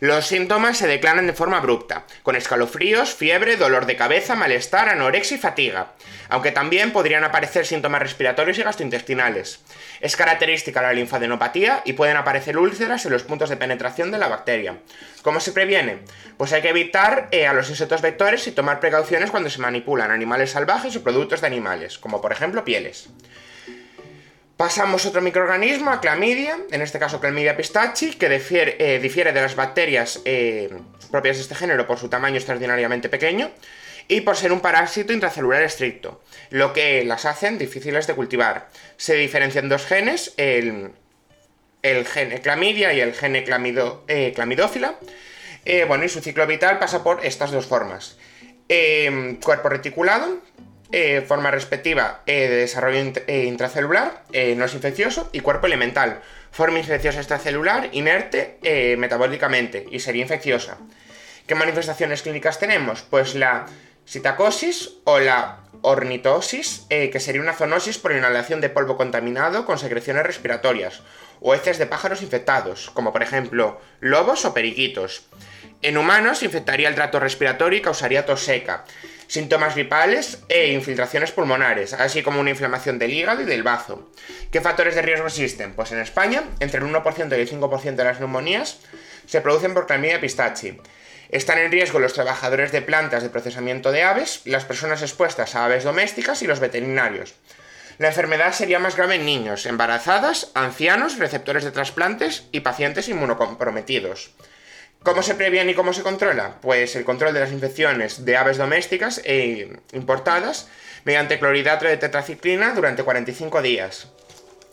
Los 0.00 0.28
síntomas 0.28 0.78
se 0.78 0.86
declaran 0.86 1.26
de 1.26 1.34
forma 1.34 1.58
abrupta, 1.58 2.06
con 2.22 2.34
escalofríos, 2.34 3.12
fiebre, 3.12 3.58
dolor 3.58 3.84
de 3.84 3.96
cabeza, 3.96 4.34
malestar, 4.34 4.88
anorexia 4.88 5.36
y 5.36 5.40
fatiga, 5.40 5.92
aunque 6.30 6.52
también 6.52 6.90
podrían 6.90 7.22
aparecer 7.22 7.66
síntomas 7.66 8.00
respiratorios 8.00 8.56
y 8.56 8.62
gastrointestinales. 8.62 9.60
Es 10.00 10.16
característica 10.16 10.80
la 10.80 10.94
linfadenopatía 10.94 11.82
y 11.84 11.92
pueden 11.92 12.16
aparecer 12.16 12.56
úlceras 12.56 13.04
en 13.04 13.12
los 13.12 13.24
puntos 13.24 13.50
de 13.50 13.58
penetración 13.58 14.10
de 14.10 14.16
la 14.16 14.28
bacteria. 14.28 14.78
¿Cómo 15.20 15.38
se 15.38 15.52
previene? 15.52 15.98
Pues 16.38 16.54
hay 16.54 16.62
que 16.62 16.70
evitar 16.70 17.28
eh, 17.30 17.46
a 17.46 17.52
los 17.52 17.68
insectos 17.68 18.00
vectores 18.00 18.46
y 18.46 18.52
tomar 18.52 18.80
precauciones 18.80 19.30
cuando 19.30 19.50
se 19.50 19.60
manipulan 19.60 20.10
animales 20.10 20.52
salvajes 20.52 20.96
o 20.96 21.02
productos 21.02 21.42
de 21.42 21.48
animales, 21.48 21.98
como 21.98 22.22
por 22.22 22.32
ejemplo 22.32 22.64
pieles. 22.64 23.10
Pasamos 24.60 25.06
otro 25.06 25.22
microorganismo, 25.22 25.90
a 25.90 26.02
clamidia, 26.02 26.58
en 26.70 26.82
este 26.82 26.98
caso 26.98 27.18
clamidia 27.18 27.56
pistachi, 27.56 28.10
que 28.12 28.26
eh, 28.26 28.98
difiere, 29.00 29.32
de 29.32 29.40
las 29.40 29.56
bacterias 29.56 30.20
eh, 30.26 30.68
propias 31.10 31.38
de 31.38 31.42
este 31.44 31.54
género 31.54 31.86
por 31.86 31.98
su 31.98 32.10
tamaño 32.10 32.36
extraordinariamente 32.36 33.08
pequeño 33.08 33.50
y 34.06 34.20
por 34.20 34.36
ser 34.36 34.52
un 34.52 34.60
parásito 34.60 35.14
intracelular 35.14 35.62
estricto, 35.62 36.22
lo 36.50 36.74
que 36.74 37.02
las 37.06 37.24
hacen 37.24 37.56
difíciles 37.56 38.06
de 38.06 38.14
cultivar. 38.14 38.68
Se 38.98 39.14
diferencian 39.14 39.70
dos 39.70 39.86
genes, 39.86 40.34
el, 40.36 40.90
el 41.80 42.04
gene 42.06 42.42
clamidia 42.42 42.92
y 42.92 43.00
el 43.00 43.14
gene 43.14 43.44
clamido, 43.44 44.04
eh, 44.08 44.32
clamidófila. 44.34 44.96
bueno, 45.88 46.04
y 46.04 46.10
su 46.10 46.20
ciclo 46.20 46.46
vital 46.46 46.78
pasa 46.78 47.02
por 47.02 47.24
estas 47.24 47.50
dos 47.50 47.64
formas. 47.64 48.18
cuerpo 49.42 49.70
reticulado, 49.70 50.38
eh, 50.92 51.24
forma 51.26 51.52
respectiva 51.52 52.22
eh, 52.26 52.48
de 52.48 52.56
desarrollo 52.56 53.12
eh, 53.28 53.44
intracelular, 53.46 54.24
no 54.56 54.64
es 54.64 54.74
infeccioso, 54.74 55.30
y 55.32 55.38
cuerpo 55.38 55.68
elemental, 55.68 56.20
forma 56.50 56.80
infecciosa 56.80 57.18
extracelular, 57.18 57.90
inerte 57.92 58.58
metabólicamente 58.98 59.86
y 59.90 60.00
sería 60.00 60.22
infecciosa. 60.22 60.78
¿Qué 61.46 61.54
manifestaciones 61.54 62.22
clínicas 62.22 62.58
tenemos? 62.58 63.02
Pues 63.02 63.36
la 63.36 63.66
citacosis 64.06 64.94
o 65.04 65.20
la 65.20 65.58
ornitosis, 65.82 66.86
que 66.88 67.20
sería 67.20 67.40
una 67.40 67.52
zoonosis 67.52 67.98
por 67.98 68.12
inhalación 68.12 68.60
de 68.60 68.68
polvo 68.68 68.96
contaminado 68.96 69.66
con 69.66 69.78
secreciones 69.78 70.24
respiratorias, 70.24 71.02
o 71.40 71.54
heces 71.54 71.78
de 71.78 71.86
pájaros 71.86 72.22
infectados, 72.22 72.90
como 72.90 73.12
por 73.12 73.22
ejemplo 73.22 73.80
lobos 74.00 74.44
o 74.44 74.54
periquitos. 74.54 75.22
En 75.82 75.96
humanos 75.96 76.42
infectaría 76.42 76.88
el 76.88 76.94
trato 76.94 77.20
respiratorio 77.20 77.78
y 77.78 77.82
causaría 77.82 78.26
tos 78.26 78.42
seca 78.42 78.84
síntomas 79.30 79.76
gripales 79.76 80.38
e 80.48 80.72
infiltraciones 80.72 81.30
pulmonares, 81.30 81.92
así 81.92 82.20
como 82.20 82.40
una 82.40 82.50
inflamación 82.50 82.98
del 82.98 83.12
hígado 83.12 83.42
y 83.42 83.44
del 83.44 83.62
bazo. 83.62 84.10
¿Qué 84.50 84.60
factores 84.60 84.96
de 84.96 85.02
riesgo 85.02 85.28
existen? 85.28 85.72
Pues 85.74 85.92
en 85.92 86.00
España, 86.00 86.42
entre 86.58 86.80
el 86.80 86.86
1% 86.86 87.38
y 87.38 87.40
el 87.40 87.48
5% 87.48 87.94
de 87.94 88.04
las 88.04 88.18
neumonías 88.18 88.80
se 89.26 89.40
producen 89.40 89.72
por 89.72 89.86
Clamidia 89.86 90.20
pistachi. 90.20 90.78
Están 91.28 91.58
en 91.58 91.70
riesgo 91.70 92.00
los 92.00 92.12
trabajadores 92.12 92.72
de 92.72 92.82
plantas 92.82 93.22
de 93.22 93.30
procesamiento 93.30 93.92
de 93.92 94.02
aves, 94.02 94.40
las 94.46 94.64
personas 94.64 95.00
expuestas 95.00 95.54
a 95.54 95.64
aves 95.64 95.84
domésticas 95.84 96.42
y 96.42 96.48
los 96.48 96.58
veterinarios. 96.58 97.34
La 97.98 98.08
enfermedad 98.08 98.52
sería 98.52 98.80
más 98.80 98.96
grave 98.96 99.14
en 99.14 99.26
niños, 99.26 99.64
embarazadas, 99.64 100.50
ancianos, 100.54 101.18
receptores 101.18 101.62
de 101.62 101.70
trasplantes 101.70 102.48
y 102.50 102.60
pacientes 102.60 103.08
inmunocomprometidos. 103.08 104.32
¿Cómo 105.02 105.22
se 105.22 105.34
previene 105.34 105.72
y 105.72 105.74
cómo 105.74 105.94
se 105.94 106.02
controla? 106.02 106.56
Pues 106.60 106.94
el 106.94 107.04
control 107.04 107.32
de 107.32 107.40
las 107.40 107.52
infecciones 107.52 108.26
de 108.26 108.36
aves 108.36 108.58
domésticas 108.58 109.22
e 109.24 109.78
importadas 109.92 110.68
mediante 111.04 111.38
clorhidrato 111.38 111.86
de 111.86 111.96
tetraciclina 111.96 112.74
durante 112.74 113.02
45 113.02 113.62
días. 113.62 114.08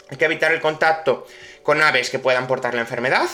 Hay 0.10 0.17
que 0.17 0.25
evitar 0.25 0.51
el 0.51 0.60
contacto 0.60 1.25
con 1.63 1.81
aves 1.81 2.10
que 2.10 2.19
puedan 2.19 2.46
portar 2.46 2.74
la 2.74 2.81
enfermedad. 2.81 3.27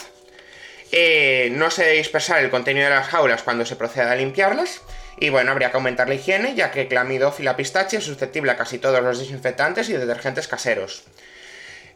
Eh, 0.91 1.49
no 1.53 1.71
se 1.71 1.83
debe 1.83 1.97
dispersar 1.97 2.43
el 2.43 2.51
contenido 2.51 2.87
de 2.87 2.95
las 2.95 3.07
jaulas 3.07 3.41
cuando 3.41 3.65
se 3.65 3.75
proceda 3.75 4.11
a 4.11 4.15
limpiarlas. 4.15 4.81
Y 5.17 5.29
bueno, 5.29 5.51
habría 5.51 5.71
que 5.71 5.77
aumentar 5.77 6.07
la 6.07 6.15
higiene, 6.15 6.53
ya 6.53 6.69
que 6.69 6.87
Clamidófila 6.87 7.55
pistache 7.55 7.97
es 7.97 8.03
susceptible 8.03 8.51
a 8.51 8.57
casi 8.57 8.77
todos 8.77 9.01
los 9.01 9.17
desinfectantes 9.17 9.89
y 9.89 9.93
detergentes 9.93 10.47
caseros. 10.47 11.05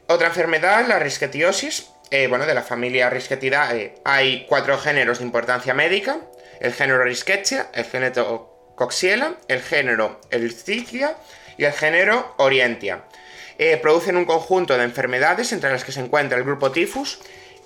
Otra 0.07 0.27
enfermedad, 0.27 0.87
la 0.87 0.99
risquetiosis, 0.99 1.87
eh, 2.09 2.27
bueno, 2.27 2.45
de 2.45 2.53
la 2.53 2.63
familia 2.63 3.09
Risquetidae 3.09 3.95
hay 4.05 4.45
cuatro 4.47 4.77
géneros 4.77 5.19
de 5.19 5.25
importancia 5.25 5.73
médica. 5.73 6.19
El 6.61 6.73
género 6.73 7.03
Rischettia, 7.03 7.67
el 7.73 7.83
género 7.83 8.73
Coxiella, 8.75 9.33
el 9.47 9.61
género 9.61 10.21
Elcicia 10.31 11.17
y 11.57 11.65
el 11.65 11.73
género 11.73 12.33
Orientia. 12.37 13.03
Eh, 13.57 13.77
producen 13.81 14.15
un 14.15 14.25
conjunto 14.25 14.77
de 14.77 14.83
enfermedades 14.83 15.51
entre 15.51 15.71
las 15.71 15.83
que 15.83 15.91
se 15.91 15.99
encuentra 15.99 16.37
el 16.37 16.45
grupo 16.45 16.71
tifus 16.71 17.19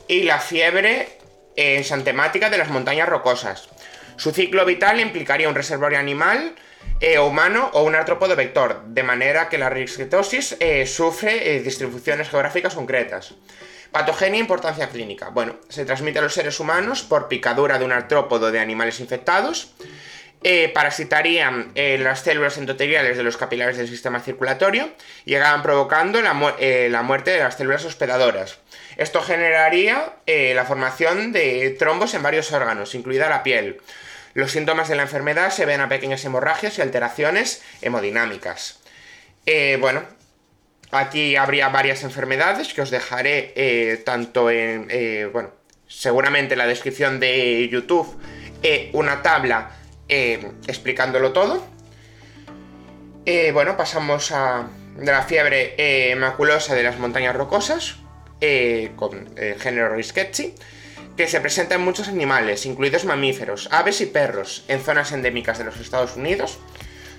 y 0.08 0.24
la 0.24 0.40
fiebre 0.40 1.10
ensantemática 1.56 2.50
de 2.50 2.58
las 2.58 2.70
montañas 2.70 3.10
rocosas. 3.10 3.70
Su 4.16 4.32
ciclo 4.32 4.66
vital 4.66 5.00
implicaría 5.00 5.50
un 5.50 5.56
reservorio 5.56 6.00
animal 6.00 6.56
eh, 7.00 7.20
humano 7.20 7.70
o 7.74 7.84
un 7.84 7.94
artrópodo 7.94 8.36
vector, 8.36 8.84
de 8.88 9.04
manera 9.04 9.50
que 9.50 9.58
la 9.58 9.70
risquetosis 9.70 10.58
sufre 10.86 11.60
distribuciones 11.60 12.30
geográficas 12.30 12.74
concretas. 12.74 13.36
Patogenia 13.92 14.38
e 14.38 14.42
importancia 14.42 14.88
clínica. 14.90 15.30
Bueno, 15.30 15.58
se 15.68 15.84
transmite 15.84 16.20
a 16.20 16.22
los 16.22 16.34
seres 16.34 16.60
humanos 16.60 17.04
por 17.04 17.28
picadura 17.28 17.78
de 17.78 17.84
un 17.84 17.92
artrópodo 17.92 18.52
de 18.52 18.60
animales 18.60 19.00
infectados. 19.02 19.74
Eh, 20.44 20.72
parasitarían 20.74 21.72
eh, 21.76 22.00
las 22.00 22.22
células 22.22 22.58
endoteliales 22.58 23.16
de 23.16 23.22
los 23.22 23.38
capilares 23.38 23.78
del 23.78 23.88
sistema 23.88 24.20
circulatorio 24.22 24.90
llegaban 25.24 25.62
provocando 25.62 26.20
eh, 26.58 26.88
la, 26.90 27.04
muerte 27.04 27.30
de 27.30 27.40
las 27.40 27.58
células 27.58 27.86
hospedadoras. 27.86 28.58
Esto 28.98 29.22
generaría 29.22 30.14
la 30.26 30.66
formación 30.66 31.32
de 31.32 31.76
trombos 31.78 32.14
en 32.14 32.24
varios 32.24 32.52
órganos, 32.52 32.96
incluida 32.96 33.30
la 33.30 33.44
piel. 33.44 33.82
Los 34.34 34.52
síntomas 34.52 34.90
de 34.90 34.96
la 34.96 35.04
enfermedad 35.04 35.52
se 35.52 35.66
ven 35.66 35.82
a 35.82 35.90
pequeñas 35.90 36.24
hemorragias 36.26 36.78
y 36.78 36.82
alteraciones 36.82 37.62
hemodinámicas. 37.82 38.80
bueno, 39.80 40.04
Aquí 40.92 41.38
habría 41.38 41.70
varias 41.70 42.04
enfermedades 42.04 42.74
que 42.74 42.82
os 42.82 42.92
dejaré 42.92 43.54
eh, 43.56 44.02
tanto 44.06 44.50
en, 44.50 44.88
eh, 44.90 45.30
bueno, 45.32 45.52
seguramente 45.88 46.56
en 46.56 46.58
la 46.58 46.68
descripción 46.68 47.22
de 47.22 47.68
YouTube, 47.70 48.20
eh, 48.62 48.90
una 48.94 49.22
tabla 49.22 49.72
explicándolo 50.10 51.32
todo. 51.32 51.66
bueno, 53.54 53.78
pasamos 53.78 54.34
a 54.34 54.68
la 54.98 55.24
fiebre 55.24 56.14
maculosa 56.18 56.76
de 56.76 56.84
las 56.84 57.00
montañas 57.00 57.34
rocosas, 57.34 57.96
con 58.98 59.30
el 59.38 59.58
género 59.58 59.96
Risketsi, 59.96 60.54
que 61.16 61.30
se 61.30 61.40
presenta 61.40 61.76
en 61.76 61.82
muchos 61.82 62.10
animales, 62.10 62.66
incluidos 62.66 63.06
mamíferos, 63.06 63.70
aves 63.72 64.02
y 64.02 64.08
perros, 64.08 64.66
en 64.68 64.82
zonas 64.82 65.14
endémicas 65.14 65.58
de 65.60 65.64
los 65.64 65.80
Estados 65.80 66.18
Unidos. 66.18 66.60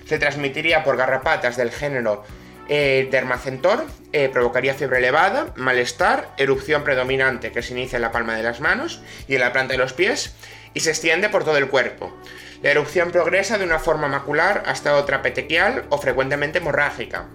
Se 0.05 0.19
transmitiría 0.19 0.83
por 0.83 0.95
garrapatas 0.95 1.57
del 1.57 1.71
género 1.71 2.23
eh, 2.69 3.09
dermacentor 3.11 3.85
eh, 4.13 4.29
provocaría 4.29 4.73
fiebre 4.73 4.99
elevada, 4.99 5.53
malestar, 5.55 6.29
erupción 6.37 6.83
predominante 6.83 7.51
que 7.51 7.61
se 7.61 7.73
inicia 7.73 7.97
en 7.97 8.01
la 8.01 8.11
palma 8.11 8.35
de 8.35 8.43
las 8.43 8.61
manos 8.61 9.01
y 9.27 9.35
en 9.35 9.41
la 9.41 9.51
planta 9.51 9.73
de 9.73 9.79
los 9.79 9.93
pies 9.93 10.33
y 10.73 10.79
se 10.79 10.91
extiende 10.91 11.29
por 11.29 11.43
todo 11.43 11.57
el 11.57 11.67
cuerpo. 11.67 12.17
La 12.61 12.71
erupción 12.71 13.11
progresa 13.11 13.57
de 13.57 13.65
una 13.65 13.79
forma 13.79 14.07
macular 14.07 14.63
hasta 14.65 14.95
otra 14.95 15.21
petequial 15.21 15.85
o 15.89 15.97
frecuentemente 15.97 16.59
hemorrágica. 16.59 17.25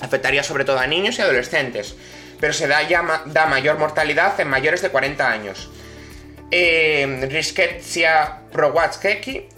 Afectaría 0.00 0.42
sobre 0.42 0.64
todo 0.64 0.78
a 0.78 0.86
niños 0.86 1.18
y 1.18 1.22
adolescentes, 1.22 1.96
pero 2.38 2.52
se 2.52 2.68
da, 2.68 3.46
mayor 3.48 3.78
mortalidad 3.78 4.38
en 4.38 4.48
mayores 4.48 4.82
de 4.82 4.90
40 4.90 5.30
años. 5.30 5.70
Eh, 6.50 7.26
Rickettsia 7.30 8.42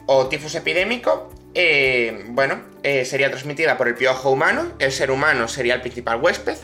o 0.07 0.27
tifus 0.29 0.55
epidémico 0.55 1.40
eh, 1.55 2.25
bueno, 2.29 2.61
eh, 2.83 3.05
sería 3.05 3.31
transmitida 3.31 3.77
por 3.77 3.89
el 3.89 3.95
piojo 3.95 4.31
humano, 4.31 4.73
el 4.79 4.93
ser 4.93 5.11
humano 5.11 5.49
sería 5.49 5.75
el 5.75 5.81
principal 5.81 6.21
huésped, 6.21 6.57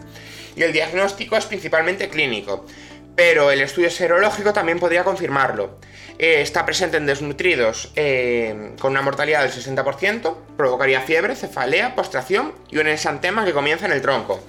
y 0.55 0.63
el 0.63 0.73
diagnóstico 0.73 1.37
es 1.37 1.45
principalmente 1.47 2.09
clínico, 2.09 2.65
pero 3.15 3.51
el 3.51 3.61
estudio 3.61 3.91
serológico 3.91 4.53
también 4.53 4.79
podría 4.79 5.05
confirmarlo. 5.05 5.79
Eh, 6.19 6.41
está 6.41 6.65
presente 6.65 6.97
en 6.97 7.07
desnutridos 7.07 7.93
con 8.81 8.93
una 8.93 9.03
mortalidad 9.03 9.43
del 9.43 9.53
60%, 9.53 10.37
provocaría 10.57 11.01
fiebre, 11.01 11.37
cefalea, 11.37 11.95
postración 11.95 12.55
y 12.71 12.79
un 12.79 12.87
exantema 12.87 13.45
que 13.45 13.53
comienza 13.53 13.87
en 13.87 13.93
el 13.93 14.03
tronco, 14.03 14.41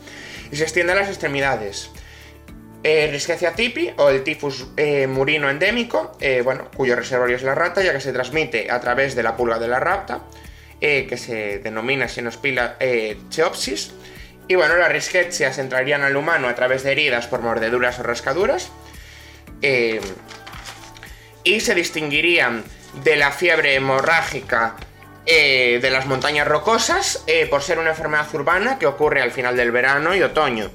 y 0.51 0.55
se 0.55 0.63
extiende 0.63 0.93
a 0.93 0.95
las 0.95 1.09
extremidades. 1.09 1.89
Eh, 2.89 3.51
tipi 3.55 3.91
o 3.97 4.09
el 4.09 4.23
tifus 4.23 4.67
murino 5.07 5.49
endémico, 5.49 6.17
bueno, 6.43 6.69
cuyo 6.75 6.95
reservorio 6.95 7.35
es 7.35 7.43
la 7.43 7.53
rata, 7.53 7.81
ya 7.81 7.91
que 7.91 7.99
se 7.99 8.13
transmite 8.13 8.71
a 8.71 8.79
través 8.79 9.15
de 9.15 9.23
la 9.23 9.35
pulga 9.35 9.59
de 9.59 9.67
la 9.67 9.79
rata, 9.79 10.21
eh, 10.79 11.07
que 11.09 11.17
se 11.17 11.57
denomina 11.57 12.07
Xenospila 12.07 12.75
eh, 12.79 13.17
cheopsis. 13.29 13.93
Y 14.47 14.53
bueno, 14.53 14.77
las 14.77 14.91
riskettsias 14.91 15.57
entrarían 15.57 16.03
al 16.03 16.15
humano 16.15 16.47
a 16.47 16.53
través 16.53 16.83
de 16.83 16.91
heridas 16.91 17.25
por 17.25 17.41
mordeduras 17.41 17.97
o 17.99 18.03
rascaduras. 18.03 18.69
Eh, 19.63 19.99
y 21.43 21.59
se 21.61 21.73
distinguirían 21.73 22.63
de 23.03 23.15
la 23.15 23.31
fiebre 23.31 23.75
hemorrágica 23.75 24.75
de 25.25 25.89
las 25.91 26.05
montañas 26.05 26.47
rocosas 26.47 27.25
por 27.49 27.61
ser 27.61 27.79
una 27.79 27.89
enfermedad 27.89 28.33
urbana 28.33 28.79
que 28.79 28.85
ocurre 28.85 29.21
al 29.21 29.31
final 29.31 29.57
del 29.57 29.71
verano 29.71 30.15
y 30.15 30.21
otoño. 30.21 30.71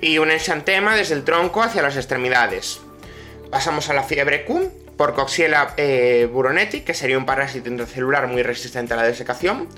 Y 0.00 0.18
un 0.18 0.30
exantema 0.30 0.96
desde 0.96 1.14
el 1.14 1.24
tronco 1.24 1.62
hacia 1.62 1.82
las 1.82 1.96
extremidades. 1.96 2.80
Pasamos 3.50 3.88
a 3.88 3.94
la 3.94 4.02
fiebre 4.02 4.44
Q, 4.44 4.70
por 4.96 5.14
Coxiella 5.14 5.74
eh, 5.76 6.28
buroneti, 6.30 6.80
que 6.80 6.94
sería 6.94 7.18
un 7.18 7.26
parásito 7.26 7.68
intracelular 7.68 8.26
muy 8.26 8.42
resistente 8.42 8.94
a 8.94 8.96
la 8.96 9.04
desecación, 9.04 9.68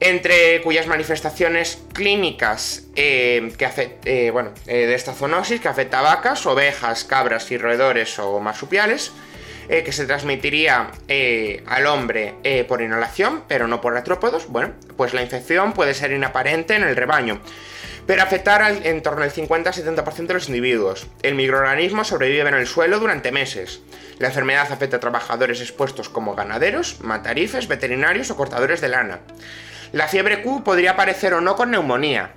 entre 0.00 0.60
cuyas 0.62 0.86
manifestaciones 0.86 1.82
clínicas 1.92 2.84
eh, 2.94 3.52
que 3.56 3.98
eh, 4.04 4.30
bueno, 4.30 4.52
de 4.64 4.94
esta 4.94 5.12
zoonosis 5.12 5.60
que 5.60 5.68
afecta 5.68 5.98
a 5.98 6.02
vacas, 6.02 6.46
ovejas, 6.46 7.04
cabras 7.04 7.50
y 7.50 7.58
roedores 7.58 8.18
o 8.18 8.38
marsupiales, 8.40 9.12
que 9.68 9.92
se 9.92 10.06
transmitiría 10.06 10.92
al 11.66 11.86
hombre 11.88 12.36
por 12.66 12.80
inhalación, 12.80 13.44
pero 13.46 13.68
no 13.68 13.82
por 13.82 13.94
artrópodos, 13.94 14.48
bueno, 14.48 14.72
pues 14.96 15.12
la 15.12 15.20
infección 15.20 15.74
puede 15.74 15.92
ser 15.92 16.10
inaparente 16.12 16.74
en 16.74 16.84
el 16.84 16.96
rebaño 16.96 17.38
pero 18.08 18.22
afectar 18.22 18.62
en 18.84 19.02
torno 19.02 19.22
al 19.22 19.30
50-70% 19.30 20.26
de 20.28 20.32
los 20.32 20.48
individuos. 20.48 21.06
El 21.22 21.34
microorganismo 21.34 22.04
sobrevive 22.04 22.48
en 22.48 22.54
el 22.54 22.66
suelo 22.66 23.00
durante 23.00 23.32
meses. 23.32 23.82
La 24.18 24.28
enfermedad 24.28 24.72
afecta 24.72 24.96
a 24.96 25.00
trabajadores 25.00 25.60
expuestos 25.60 26.08
como 26.08 26.34
ganaderos, 26.34 27.00
matarifes, 27.02 27.68
veterinarios 27.68 28.30
o 28.30 28.36
cortadores 28.36 28.80
de 28.80 28.88
lana. 28.88 29.20
La 29.92 30.08
fiebre 30.08 30.40
Q 30.40 30.64
podría 30.64 30.92
aparecer 30.92 31.34
o 31.34 31.42
no 31.42 31.54
con 31.54 31.70
neumonía. 31.70 32.30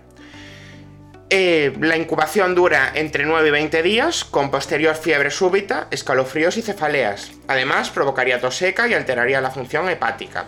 Eh, 1.29 1.71
la 1.79 1.95
incubación 1.95 2.53
dura 2.53 2.91
entre 2.93 3.23
9 3.23 3.47
y 3.47 3.51
20 3.51 3.81
días, 3.81 4.25
con 4.25 4.51
posterior 4.51 4.97
fiebre 4.97 5.31
súbita, 5.31 5.87
escalofríos 5.89 6.57
y 6.57 6.63
cefaleas. 6.63 7.31
Además, 7.47 7.91
provocaría 7.91 8.41
tos 8.41 8.57
seca 8.57 8.89
y 8.89 8.93
alteraría 8.93 9.39
la 9.39 9.51
función 9.51 9.87
hepática. 9.87 10.47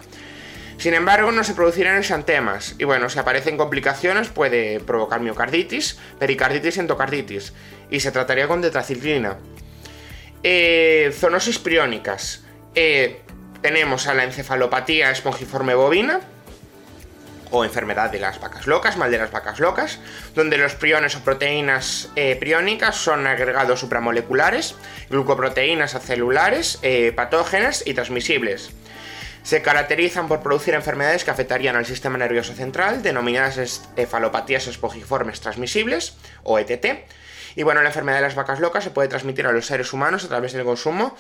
Sin 0.78 0.94
embargo, 0.94 1.32
no 1.32 1.44
se 1.44 1.54
producirán 1.54 1.98
exantemas 1.98 2.76
y 2.78 2.84
bueno, 2.84 3.10
si 3.10 3.20
aparecen 3.20 3.58
complicaciones 3.58 4.30
puede 4.30 4.80
provocar 4.80 5.22
miocarditis, 5.22 5.98
pericarditis 6.20 6.78
y 6.78 6.80
endocarditis 6.80 7.54
y 7.90 8.00
se 8.00 8.12
trataría 8.12 8.48
con 8.48 8.62
tetraciclina. 8.62 9.38
Eh, 10.44 11.14
zoonosis 11.18 11.60
priónicas. 11.60 12.44
Eh, 12.76 13.22
tenemos 13.62 14.08
a 14.08 14.14
la 14.14 14.26
encefalopatía 14.26 15.10
espongiforme 15.12 15.74
bovina 15.74 16.20
o 17.52 17.64
enfermedad 17.64 18.12
de 18.12 18.20
las 18.20 18.42
vacas 18.42 18.68
locas, 18.68 18.98
mal 18.98 19.12
de 19.12 19.20
las 19.20 19.32
vacas 19.32 19.60
locas, 19.60 20.00
donde 20.36 20.58
los 20.58 20.74
priones 20.74 21.16
o 21.16 21.20
proteínas 21.24 22.10
eh, 22.16 22.36
priónicas 22.36 22.96
son 22.96 23.26
agregados 23.28 23.80
supramoleculares, 23.80 24.76
glucoproteínas 25.10 25.96
acelulares, 25.96 26.80
patógenas 27.16 27.84
y 27.86 27.94
transmisibles. 27.94 28.72
Se 29.44 29.62
caracterizan 29.62 30.30
por 30.30 30.42
producir 30.42 30.74
enfermedades 30.74 31.26
que 31.26 31.32
afectarían 31.32 31.76
al 31.76 31.86
sistema 31.86 32.18
nervioso 32.18 32.54
central, 32.54 33.04
denominadas 33.04 33.58
encefalopatías 33.58 34.68
espongiformes 34.68 35.42
transmisibles, 35.42 36.16
o 36.44 36.60
ETT. 36.60 37.06
Y 37.56 37.64
bueno, 37.64 37.82
la 37.82 37.90
enfermedad 37.90 38.18
de 38.18 38.24
las 38.24 38.36
vacas 38.36 38.62
locas 38.62 38.86
se 38.86 38.90
puede 38.92 39.10
transmitir 39.10 39.46
a 39.46 39.52
los 39.52 39.66
seres 39.66 39.92
humanos 39.92 40.24
a 40.24 40.30
través 40.30 40.54
del 40.54 40.64
consumo 40.64 41.16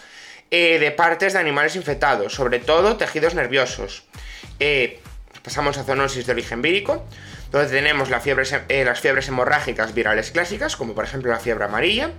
eh, 0.52 0.80
de 0.80 0.92
partes 0.92 1.34
de 1.34 1.40
animales 1.40 1.76
infectados, 1.76 2.34
sobre 2.34 2.60
todo 2.60 2.96
tejidos 2.96 3.36
nerviosos. 3.36 4.06
Eh, 4.60 5.02
pasamos 5.44 5.78
a 5.78 5.84
zoonosis 5.84 6.26
de 6.26 6.32
origen 6.32 6.62
vírico, 6.62 7.06
donde 7.52 7.70
tenemos 7.70 8.10
eh, 8.10 8.86
las 8.86 9.00
fiebres 9.02 9.28
hemorrágicas 9.28 9.94
virales 9.94 10.32
clásicas, 10.32 10.76
como 10.76 10.94
por 10.94 11.04
ejemplo 11.04 11.30
la 11.30 11.40
fiebre 11.40 11.66
amarilla. 11.66 12.12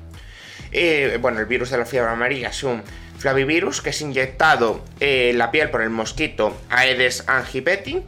bueno, 1.21 1.41
el 1.41 1.47
virus 1.47 1.71
de 1.71 1.79
la 1.79 1.87
fiebre 1.87 2.11
amarilla 2.11 2.49
es 2.49 2.63
un 2.63 2.83
flavivirus 3.25 3.81
que 3.81 3.89
es 3.89 4.03
inyectado 4.03 4.85
en 5.01 5.39
la 5.39 5.51
piel 5.51 5.71
por 5.71 5.81
el 5.81 5.89
mosquito 5.89 6.55
Aedes 6.69 7.25
aegypti. 7.27 8.03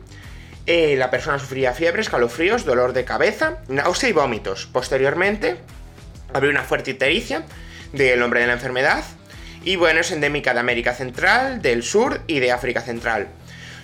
Eh, 0.67 0.95
la 0.99 1.11
persona 1.11 1.39
sufría 1.39 1.73
fiebre, 1.73 2.03
escalofríos, 2.03 2.67
dolor 2.67 2.93
de 2.93 3.07
cabeza, 3.07 3.61
náusea 3.67 4.11
y 4.11 4.13
vómitos. 4.13 4.67
Posteriormente, 4.71 5.57
habría 6.35 6.51
una 6.51 6.65
fuerte 6.65 6.91
ictericia 6.91 7.45
del 7.95 8.21
nombre 8.21 8.41
de 8.41 8.49
la 8.49 8.53
enfermedad. 8.53 9.05
Y 9.65 9.77
bueno, 9.77 10.01
es 10.01 10.13
endémica 10.13 10.53
de 10.53 10.61
América 10.61 10.93
Central, 10.93 11.63
del 11.63 11.83
Sur 11.83 12.21
y 12.27 12.41
de 12.41 12.53
África 12.53 12.83
Central. 12.83 13.29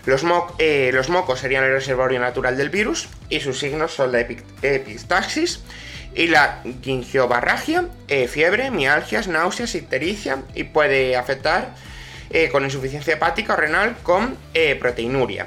Los, 0.05 0.25
eh, 0.59 0.91
los 0.93 1.09
mocos 1.09 1.41
serían 1.41 1.65
el 1.65 1.73
reservorio 1.73 2.21
natural 2.21 2.59
del 2.59 2.69
virus 2.69 3.09
y 3.31 3.41
sus 3.41 3.59
signos 3.59 3.95
son 3.95 4.13
la 4.13 4.21
epistaxis 4.21 5.63
y 6.15 6.27
la 6.27 6.63
gingiobarragia, 6.83 7.87
eh, 8.09 8.29
fiebre, 8.29 8.71
mialgias, 8.71 9.29
náuseas, 9.29 9.75
ictericia 9.75 10.43
y 10.55 10.65
puede 10.65 11.17
afectar 11.17 11.75
eh, 12.31 12.49
con 12.51 12.65
insuficiencia 12.65 13.15
hepática 13.15 13.55
o 13.55 13.57
renal 13.57 13.97
con 14.03 14.37
eh, 14.55 14.77
proteinuria. 14.77 15.47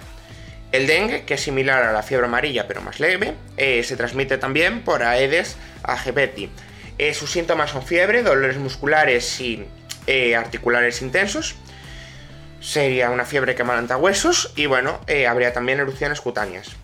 El 0.71 0.87
dengue, 0.87 1.23
que 1.23 1.35
es 1.35 1.41
similar 1.41 1.83
a 1.83 1.93
la 1.93 2.03
fiebre 2.03 2.25
amarilla 2.25 2.67
pero 2.67 2.81
más 2.81 2.99
leve, 2.99 3.35
se 3.55 3.95
transmite 3.95 4.37
también 4.37 4.81
por 4.81 5.03
Aedes 5.03 5.55
aegypti. 5.83 6.49
sus 7.13 7.31
síntomas 7.31 7.71
son 7.71 7.83
fiebre, 7.83 8.23
dolores 8.23 8.57
musculares 8.57 9.39
y 9.39 9.65
articulares 10.35 11.01
intensos. 11.01 11.55
Sería 12.59 13.09
una 13.09 13.23
fiebre 13.23 13.55
que 13.55 13.63
malanta 13.63 13.95
huesos 13.95 14.51
y 14.57 14.65
bueno, 14.65 14.99
habría 15.29 15.53
también 15.53 15.79
erupciones 15.79 16.19
cutáneas. 16.19 16.75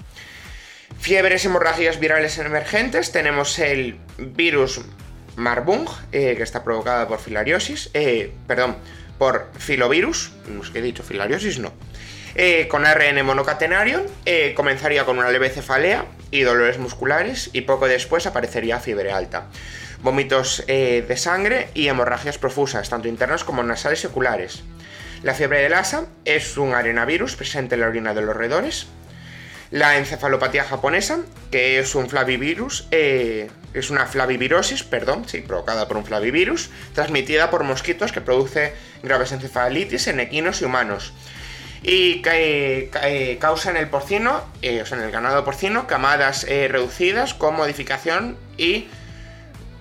Fiebres 1.02 1.44
hemorrágicas 1.46 2.00
virales 2.00 2.38
emergentes, 2.38 3.12
tenemos 3.12 3.58
el 3.58 3.98
virus 4.20 4.82
Marbung, 5.36 5.90
eh, 6.12 6.36
que 6.38 6.44
está 6.44 6.64
provocada 6.64 7.08
por 7.08 7.20
filariosis, 7.20 7.90
eh, 7.96 8.32
perdón, 8.46 8.78
por 9.18 9.50
filovirus, 9.58 10.32
he 10.76 10.82
dicho, 10.82 11.02
filariosis 11.02 11.58
no, 11.58 11.74
eh, 12.36 12.68
con 12.68 12.86
ARN 12.86 13.26
monocatenario, 13.26 14.06
comenzaría 14.54 15.04
con 15.04 15.18
una 15.18 15.32
leve 15.32 15.50
cefalea 15.50 16.06
y 16.30 16.42
dolores 16.42 16.78
musculares 16.78 17.50
y 17.52 17.62
poco 17.62 17.88
después 17.88 18.28
aparecería 18.28 18.80
fiebre 18.80 19.12
alta. 19.12 19.48
Vómitos 20.04 20.64
de 20.68 21.18
sangre 21.18 21.70
y 21.74 21.88
hemorragias 21.88 22.38
profusas, 22.38 22.90
tanto 22.90 23.08
internas 23.08 23.44
como 23.44 23.64
nasales 23.64 24.04
y 24.04 24.08
oculares. 24.08 24.62
La 25.24 25.34
fiebre 25.34 25.64
de 25.64 25.70
Lassa 25.70 26.06
es 26.26 26.58
un 26.58 26.76
arenavirus 26.76 27.36
presente 27.36 27.74
en 27.74 27.82
la 27.82 27.88
orina 27.88 28.14
de 28.14 28.22
los 28.22 28.36
roedores 28.36 28.88
la 29.72 29.98
encefalopatía 29.98 30.66
japonesa, 30.66 31.20
que 31.50 31.80
es 31.80 31.96
un 31.96 32.10
flavivirus, 32.10 32.88
eh, 32.92 33.50
es 33.74 33.90
una 33.90 34.06
flavivirosis, 34.06 34.84
perdón, 34.84 35.28
sí, 35.28 35.40
provocada 35.40 35.88
por 35.88 35.96
un 35.96 36.06
flavivirus, 36.06 36.70
transmitida 36.94 37.50
por 37.50 37.64
mosquitos 37.64 38.12
que 38.12 38.20
produce 38.20 38.74
graves 39.02 39.32
encefalitis 39.32 40.08
en 40.08 40.20
equinos 40.20 40.62
y 40.62 40.66
humanos. 40.66 41.14
Y 41.84 42.22
que 42.22 43.38
causa 43.40 43.72
en 43.72 43.78
el 43.78 43.88
porcino, 43.88 44.44
eh, 44.62 44.82
o 44.82 44.86
sea, 44.86 44.98
en 45.00 45.06
el 45.06 45.12
ganado 45.12 45.44
porcino, 45.46 45.88
camadas 45.88 46.44
eh, 46.44 46.68
reducidas 46.68 47.34
con 47.34 47.56
modificación 47.56 48.38
y 48.58 48.88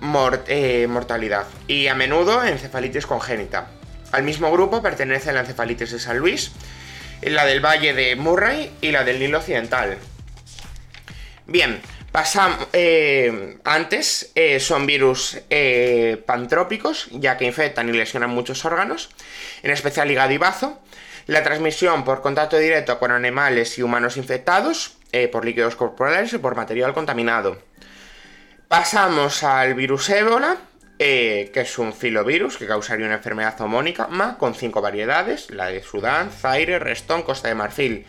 mortalidad. 0.01 1.47
Y 1.67 1.89
a 1.89 1.95
menudo 1.95 2.43
encefalitis 2.43 3.05
congénita. 3.05 3.67
Al 4.13 4.23
mismo 4.23 4.51
grupo 4.51 4.81
pertenece 4.81 5.33
la 5.33 5.41
encefalitis 5.41 5.91
de 5.91 5.99
San 5.99 6.19
Luis, 6.19 6.53
la 7.23 7.45
del 7.45 7.65
Valle 7.65 7.93
de 7.95 8.17
Murray 8.17 8.73
y 8.81 8.91
la 8.91 9.05
del 9.05 9.19
Nilo 9.19 9.39
Occidental. 9.39 9.99
Bien, 11.47 11.81
pasamos. 12.13 12.69
Eh, 12.73 13.59
antes 13.65 14.33
eh, 14.35 14.61
son 14.61 14.87
virus 14.87 15.39
eh, 15.51 16.23
pantrópicos, 16.27 17.09
ya 17.11 17.37
que 17.37 17.45
infectan 17.45 17.89
y 17.89 17.93
lesionan 17.93 18.31
muchos 18.31 18.65
órganos, 18.65 19.11
en 19.63 19.71
especial 19.71 20.11
hígado 20.11 20.33
y 20.33 20.39
bazo. 20.39 20.81
La 21.27 21.43
transmisión 21.43 22.05
por 22.05 22.23
contacto 22.23 22.57
directo 22.57 22.99
con 22.99 23.11
animales 23.11 23.79
y 23.79 23.83
humanos 23.83 24.17
infectados, 24.17 24.97
por 25.33 25.45
líquidos 25.45 25.77
corporales 25.77 26.33
y 26.33 26.39
por 26.39 26.57
material 26.57 26.95
contaminado. 26.95 27.61
Pasamos 28.69 29.43
al 29.43 29.75
virus 29.75 30.09
ébola, 30.11 30.57
eh, 31.03 31.51
que 31.55 31.61
es 31.61 31.79
un 31.79 31.95
filovirus 31.95 32.59
que 32.59 32.67
causaría 32.67 33.07
una 33.07 33.15
enfermedad 33.15 33.59
homónica 33.63 34.37
con 34.39 34.55
cinco 34.55 34.83
variedades, 34.83 35.51
la 35.51 35.69
de 35.69 35.83
Sudán, 35.83 36.31
Zaire, 36.31 36.79
Restón, 36.79 37.23
Costa 37.23 37.49
de 37.49 37.55
Marfil 37.55 38.05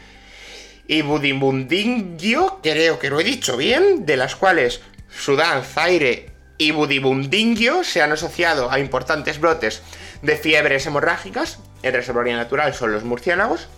y 0.88 1.02
Budibundingio, 1.02 2.60
creo 2.62 3.00
que 3.00 3.10
lo 3.10 3.22
he 3.22 3.24
dicho 3.24 3.56
bien, 3.56 4.06
de 4.06 4.18
las 4.18 4.36
cuales 4.36 4.82
Sudán, 5.10 5.64
Zaire 5.64 6.32
y 6.58 6.72
Budibundingio 6.72 7.86
se 7.86 8.02
han 8.02 8.12
asociado 8.12 8.70
a 8.70 8.80
importantes 8.80 9.40
brotes 9.40 9.82
de 10.22 10.36
fiebres 10.36 10.86
hemorrágicas, 10.86 11.60
el 11.84 11.94
reservorio 11.94 12.36
natural 12.36 12.74
son 12.74 12.92
los 12.92 13.06
murciélagos, 13.06 13.70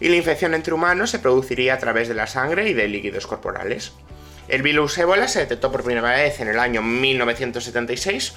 y 0.00 0.08
la 0.08 0.16
infección 0.16 0.54
entre 0.54 0.72
humanos 0.72 1.10
se 1.10 1.18
produciría 1.18 1.74
a 1.74 1.78
través 1.78 2.08
de 2.08 2.14
la 2.14 2.26
sangre 2.26 2.66
y 2.70 2.72
de 2.72 2.88
líquidos 2.88 3.26
corporales. 3.26 3.92
El 4.48 4.62
virus 4.62 4.96
ébola 4.98 5.28
se 5.28 5.40
detectó 5.40 5.70
por 5.70 5.84
primera 5.84 6.10
vez 6.10 6.40
en 6.40 6.48
el 6.48 6.58
año 6.58 6.82
1976 6.82 8.34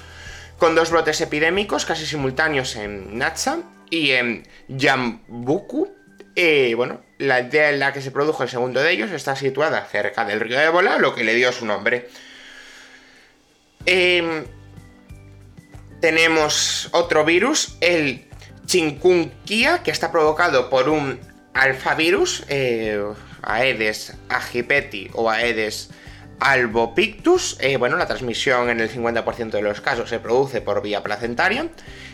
con 0.58 0.74
dos 0.74 0.90
brotes 0.90 1.20
epidémicos 1.20 1.86
casi 1.86 2.06
simultáneos 2.06 2.76
en 2.76 3.18
Natsa 3.18 3.60
y 3.90 4.12
en 4.12 4.46
Yambuku. 4.68 5.92
Eh, 6.36 6.74
bueno, 6.76 7.00
la 7.18 7.40
idea 7.40 7.70
en 7.70 7.78
la 7.78 7.92
que 7.92 8.00
se 8.00 8.10
produjo 8.10 8.42
el 8.42 8.48
segundo 8.48 8.80
de 8.80 8.92
ellos 8.92 9.10
está 9.10 9.36
situada 9.36 9.84
cerca 9.86 10.24
del 10.24 10.40
río 10.40 10.60
Ébola, 10.60 10.98
lo 10.98 11.14
que 11.14 11.24
le 11.24 11.34
dio 11.34 11.50
su 11.52 11.66
nombre. 11.66 12.08
Em, 13.86 14.44
tenemos 16.00 16.88
otro 16.92 17.24
virus, 17.24 17.76
el 17.80 18.28
chikungunya, 18.66 19.82
que 19.82 19.90
está 19.90 20.12
provocado 20.12 20.70
por 20.70 20.88
un 20.88 21.18
alfavirus, 21.54 22.44
eh, 22.48 23.02
Aedes 23.42 24.14
aegypti 24.28 25.10
o 25.12 25.30
Aedes 25.30 25.90
albopictus, 26.42 27.56
eh, 27.60 27.76
bueno, 27.76 27.96
la 27.96 28.06
transmisión 28.06 28.68
en 28.68 28.80
el 28.80 28.90
50% 28.90 29.50
de 29.50 29.62
los 29.62 29.80
casos 29.80 30.08
se 30.08 30.18
produce 30.18 30.60
por 30.60 30.82
vía 30.82 31.02
placentaria. 31.02 31.68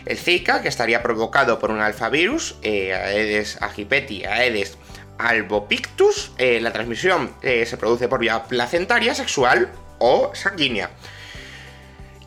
El 0.05 0.19
Zika, 0.19 0.61
que 0.61 0.69
estaría 0.69 1.03
provocado 1.03 1.59
por 1.59 1.71
un 1.71 1.81
alfavirus, 1.81 2.57
eh, 2.63 2.93
Aedes 2.93 3.61
aegypti, 3.63 4.25
Aedes 4.27 4.77
albopictus. 5.17 6.33
Eh, 6.37 6.61
la 6.61 6.73
transmisión 6.73 7.33
se 7.43 7.77
produce 7.79 8.07
por 8.09 8.21
vía 8.21 8.45
placentaria, 8.45 9.15
sexual 9.15 9.71
o 9.99 10.31
sanguínea. 10.35 10.91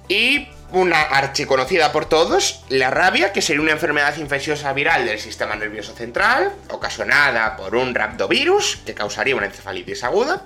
Y 0.07 0.47
una 0.71 1.01
archiconocida 1.01 1.91
por 1.91 2.05
todos, 2.05 2.63
la 2.69 2.89
rabia, 2.89 3.33
que 3.33 3.41
sería 3.41 3.61
una 3.61 3.71
enfermedad 3.71 4.15
infecciosa 4.17 4.71
viral 4.73 5.05
del 5.05 5.19
sistema 5.19 5.55
nervioso 5.55 5.93
central, 5.93 6.51
ocasionada 6.69 7.55
por 7.57 7.75
un 7.75 7.93
rhabdovirus, 7.93 8.77
que 8.85 8.93
causaría 8.93 9.35
una 9.35 9.47
encefalitis 9.47 10.03
aguda. 10.03 10.45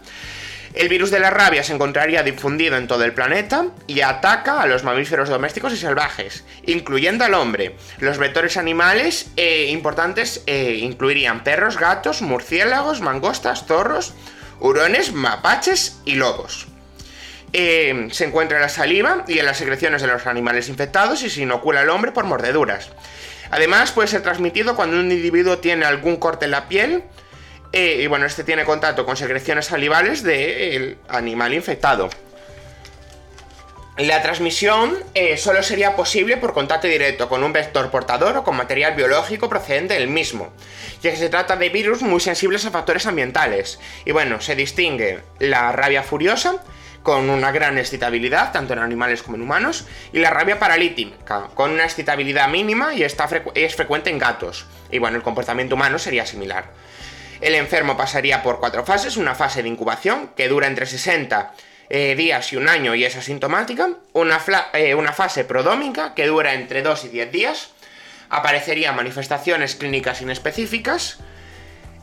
El 0.74 0.90
virus 0.90 1.10
de 1.10 1.20
la 1.20 1.30
rabia 1.30 1.64
se 1.64 1.74
encontraría 1.74 2.22
difundido 2.22 2.76
en 2.76 2.88
todo 2.88 3.06
el 3.06 3.14
planeta 3.14 3.68
y 3.88 4.02
ataca 4.02 4.62
a 4.62 4.66
los 4.66 4.84
mamíferos 4.84 5.30
domésticos 5.30 5.72
y 5.72 5.78
salvajes, 5.78 6.44
incluyendo 6.66 7.24
al 7.24 7.34
hombre. 7.34 7.78
Los 8.00 8.18
vectores 8.18 8.58
animales 8.58 9.32
eh, 9.38 9.68
importantes 9.70 10.44
eh, 10.48 10.80
incluirían 10.82 11.46
perros, 11.46 11.78
gatos, 11.78 12.22
murciélagos, 12.22 13.00
mangostas, 13.00 13.66
zorros, 13.66 14.16
hurones, 14.60 15.14
mapaches 15.14 16.02
y 16.04 16.16
lobos. 16.16 16.68
Eh, 17.58 18.10
se 18.12 18.26
encuentra 18.26 18.58
en 18.58 18.64
la 18.64 18.68
saliva 18.68 19.24
y 19.30 19.40
en 19.40 19.46
las 19.46 19.56
secreciones 19.56 20.02
de 20.02 20.10
los 20.10 20.28
animales 20.28 20.68
infectados 20.68 21.24
y 21.24 21.30
se 21.30 21.42
inocula 21.42 21.80
al 21.80 21.90
hombre 21.90 22.12
por 22.12 22.26
mordeduras. 22.26 22.90
Además, 23.50 23.94
puede 23.94 24.10
ser 24.10 24.24
transmitido 24.24 24.76
cuando 24.76 25.00
un 25.00 25.10
individuo 25.10 25.60
tiene 25.60 25.86
algún 25.86 26.18
corte 26.18 26.44
en 26.44 26.52
la 26.52 26.68
piel, 26.68 27.06
eh, 27.72 28.02
y 28.02 28.08
bueno, 28.08 28.26
este 28.26 28.44
tiene 28.44 28.66
contacto 28.66 29.06
con 29.06 29.16
secreciones 29.16 29.68
salivales 29.68 30.22
del 30.22 30.98
animal 31.08 31.54
infectado. 31.54 32.10
La 33.98 34.22
transmisión 34.22 34.94
eh, 35.14 35.38
solo 35.38 35.64
sería 35.64 35.96
posible 35.96 36.36
por 36.36 36.54
contacto 36.54 36.88
directo 36.88 37.30
con 37.30 37.42
un 37.42 37.54
vector 37.54 37.90
portador 37.90 38.36
o 38.36 38.44
con 38.44 38.58
material 38.58 38.96
biológico 38.96 39.48
procedente 39.48 39.94
del 39.94 40.10
mismo, 40.10 40.52
ya 41.02 41.12
que 41.12 41.16
se 41.16 41.30
trata 41.30 41.56
de 41.56 41.70
virus 41.70 42.02
muy 42.02 42.20
sensibles 42.20 42.66
a 42.66 42.72
factores 42.72 43.06
ambientales. 43.06 43.80
Y 44.04 44.12
bueno, 44.12 44.42
se 44.42 44.58
distingue 44.58 45.22
la 45.40 45.72
rabia 45.72 46.04
furiosa, 46.04 46.62
con 47.06 47.30
una 47.30 47.52
gran 47.52 47.78
excitabilidad, 47.78 48.52
tanto 48.52 48.74
en 48.74 48.80
animales 48.80 49.22
como 49.22 49.38
en 49.38 49.44
humanos, 49.44 49.86
y 50.12 50.18
la 50.18 50.32
rabia 50.32 50.58
paralítica, 50.58 51.50
con 51.54 51.70
una 51.70 51.84
excitabilidad 51.84 52.50
mínima 52.50 52.96
y 52.96 53.04
es 53.04 53.76
frecuente 53.76 54.10
en 54.10 54.18
gatos. 54.18 54.66
Y 54.90 54.98
bueno, 54.98 55.16
el 55.16 55.22
comportamiento 55.22 55.76
humano 55.76 56.00
sería 56.00 56.26
similar. 56.26 56.72
El 57.42 57.54
enfermo 57.54 57.96
pasaría 57.96 58.42
por 58.42 58.60
cuatro 58.60 58.84
fases, 58.84 59.18
una 59.18 59.36
fase 59.36 59.62
de 59.62 59.70
incubación 59.70 60.32
que 60.36 60.48
dura 60.48 60.66
entre 60.66 60.88
60 60.88 61.54
eh, 61.90 62.16
días 62.16 62.52
y 62.52 62.56
un 62.56 62.68
año 62.68 62.96
y 62.96 63.06
es 63.06 63.16
asintomática, 63.16 63.90
una, 64.14 64.42
eh, 64.74 64.96
una 64.96 65.14
fase 65.14 65.46
prodómica 65.46 66.16
que 66.16 66.26
dura 66.26 66.56
entre 66.56 66.82
2 66.82 67.06
y 67.06 67.10
10 67.10 67.32
días, 67.32 67.70
aparecerían 68.32 68.96
manifestaciones 68.96 69.76
clínicas 69.76 70.24
inespecíficas, 70.24 71.20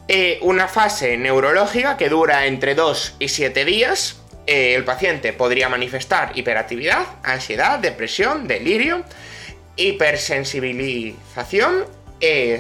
eh, 0.06 0.38
una 0.42 0.68
fase 0.68 1.16
neurológica 1.16 1.96
que 1.96 2.08
dura 2.08 2.46
entre 2.46 2.76
2 2.76 3.16
y 3.18 3.26
7 3.26 3.64
días, 3.64 4.21
el 4.46 4.84
paciente 4.84 5.32
podría 5.32 5.68
manifestar 5.68 6.32
hiperactividad, 6.34 7.06
ansiedad, 7.22 7.78
depresión, 7.78 8.48
delirio, 8.48 9.04
hipersensibilización, 9.76 11.86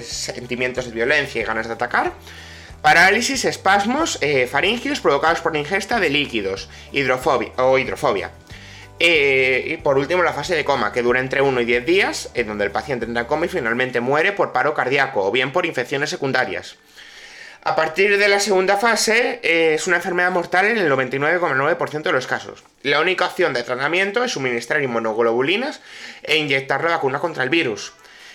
sentimientos 0.02 0.86
de 0.86 0.92
violencia 0.92 1.40
y 1.40 1.44
ganas 1.44 1.68
de 1.68 1.74
atacar, 1.74 2.12
Parálisis, 2.82 3.44
espasmos 3.44 4.18
eh, 4.22 4.48
faringios 4.48 4.98
provocados 4.98 5.40
por 5.40 5.56
ingesta 5.56 6.00
de 6.00 6.10
líquidos 6.10 6.68
hidrofobia, 6.90 7.52
o 7.58 7.78
hidrofobia. 7.78 8.32
Eh, 8.98 9.64
y 9.68 9.76
por 9.76 9.98
último, 9.98 10.24
la 10.24 10.32
fase 10.32 10.56
de 10.56 10.64
coma, 10.64 10.92
que 10.92 11.02
dura 11.02 11.20
entre 11.20 11.42
1 11.42 11.60
y 11.60 11.64
10 11.64 11.86
días, 11.86 12.30
en 12.34 12.48
donde 12.48 12.64
el 12.64 12.72
paciente 12.72 13.06
entra 13.06 13.22
en 13.22 13.28
coma 13.28 13.46
y 13.46 13.48
finalmente 13.48 14.00
muere 14.00 14.32
por 14.32 14.52
paro 14.52 14.74
cardíaco 14.74 15.24
o 15.24 15.30
bien 15.30 15.52
por 15.52 15.64
infecciones 15.64 16.10
secundarias. 16.10 16.76
A 17.64 17.76
partir 17.76 18.18
de 18.18 18.26
la 18.26 18.40
segunda 18.40 18.76
fase, 18.76 19.38
eh, 19.44 19.74
es 19.74 19.86
una 19.86 19.96
enfermedad 19.96 20.32
mortal 20.32 20.66
en 20.66 20.78
el 20.78 20.90
99,9% 20.90 22.02
de 22.02 22.12
los 22.12 22.26
casos. 22.26 22.64
La 22.82 23.00
única 23.00 23.26
opción 23.26 23.52
de 23.52 23.62
tratamiento 23.62 24.24
es 24.24 24.32
suministrar 24.32 24.82
inmunoglobulinas 24.82 25.80
e 26.24 26.38
inyectar 26.38 26.82
la 26.82 26.90
vacuna 26.90 27.20
contra 27.20 27.44
el 27.44 27.50
virus, 27.50 27.92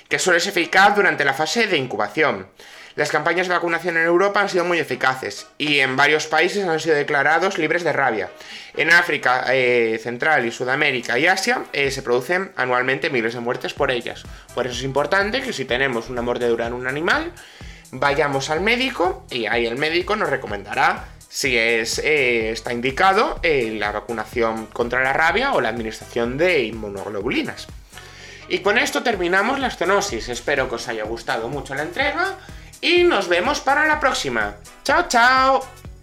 que 0.07 0.17
suele 0.17 0.39
ser 0.39 0.51
eficaz 0.51 0.95
durante 0.95 1.25
la 1.25 1.33
fase 1.33 1.67
de 1.67 1.75
incubación. 1.75 2.47
Las 2.95 3.11
campañas 3.11 3.49
de 3.49 3.53
vacunación 3.53 3.97
en 3.97 4.05
Europa 4.05 4.39
han 4.39 4.47
sido 4.47 4.63
muy 4.63 4.79
eficaces 4.79 5.45
y 5.57 5.79
en 5.79 5.97
varios 5.97 6.25
países 6.27 6.65
han 6.65 6.79
sido 6.79 6.95
declarados 6.95 7.57
libres 7.57 7.83
de 7.83 7.91
rabia. 7.91 8.29
En 8.77 8.91
África 8.91 9.43
eh, 9.49 9.99
Central 10.01 10.45
y 10.45 10.51
Sudamérica 10.51 11.19
y 11.19 11.27
Asia 11.27 11.65
eh, 11.73 11.91
se 11.91 12.01
producen 12.01 12.53
anualmente 12.55 13.09
miles 13.09 13.33
de 13.33 13.41
muertes 13.41 13.73
por 13.73 13.91
ellas. 13.91 14.23
Por 14.55 14.67
eso 14.67 14.77
es 14.77 14.83
importante 14.83 15.41
que 15.41 15.51
si 15.51 15.65
tenemos 15.65 16.09
una 16.09 16.21
mordedura 16.21 16.65
en 16.65 16.73
un 16.73 16.87
animal, 16.87 17.33
vayamos 17.91 18.49
al 18.49 18.61
médico 18.61 19.25
y 19.29 19.45
ahí 19.45 19.65
el 19.65 19.77
médico 19.77 20.15
nos 20.15 20.29
recomendará 20.29 21.05
si 21.29 21.57
es, 21.57 21.99
eh, 21.99 22.51
está 22.51 22.73
indicado 22.73 23.39
la 23.43 23.91
vacunación 23.91 24.67
contra 24.67 25.03
la 25.03 25.13
rabia 25.13 25.53
o 25.53 25.61
la 25.61 25.69
administración 25.69 26.37
de 26.37 26.63
inmunoglobulinas. 26.63 27.67
Y 28.49 28.59
con 28.59 28.77
esto 28.77 29.03
terminamos 29.03 29.59
la 29.59 29.67
estenosis. 29.67 30.29
Espero 30.29 30.69
que 30.69 30.75
os 30.75 30.87
haya 30.87 31.03
gustado 31.03 31.49
mucho 31.49 31.75
la 31.75 31.83
entrega 31.83 32.37
y 32.81 33.03
nos 33.03 33.27
vemos 33.27 33.59
para 33.59 33.85
la 33.85 33.99
próxima. 33.99 34.55
¡Chao, 34.83 35.07
chao! 35.07 35.96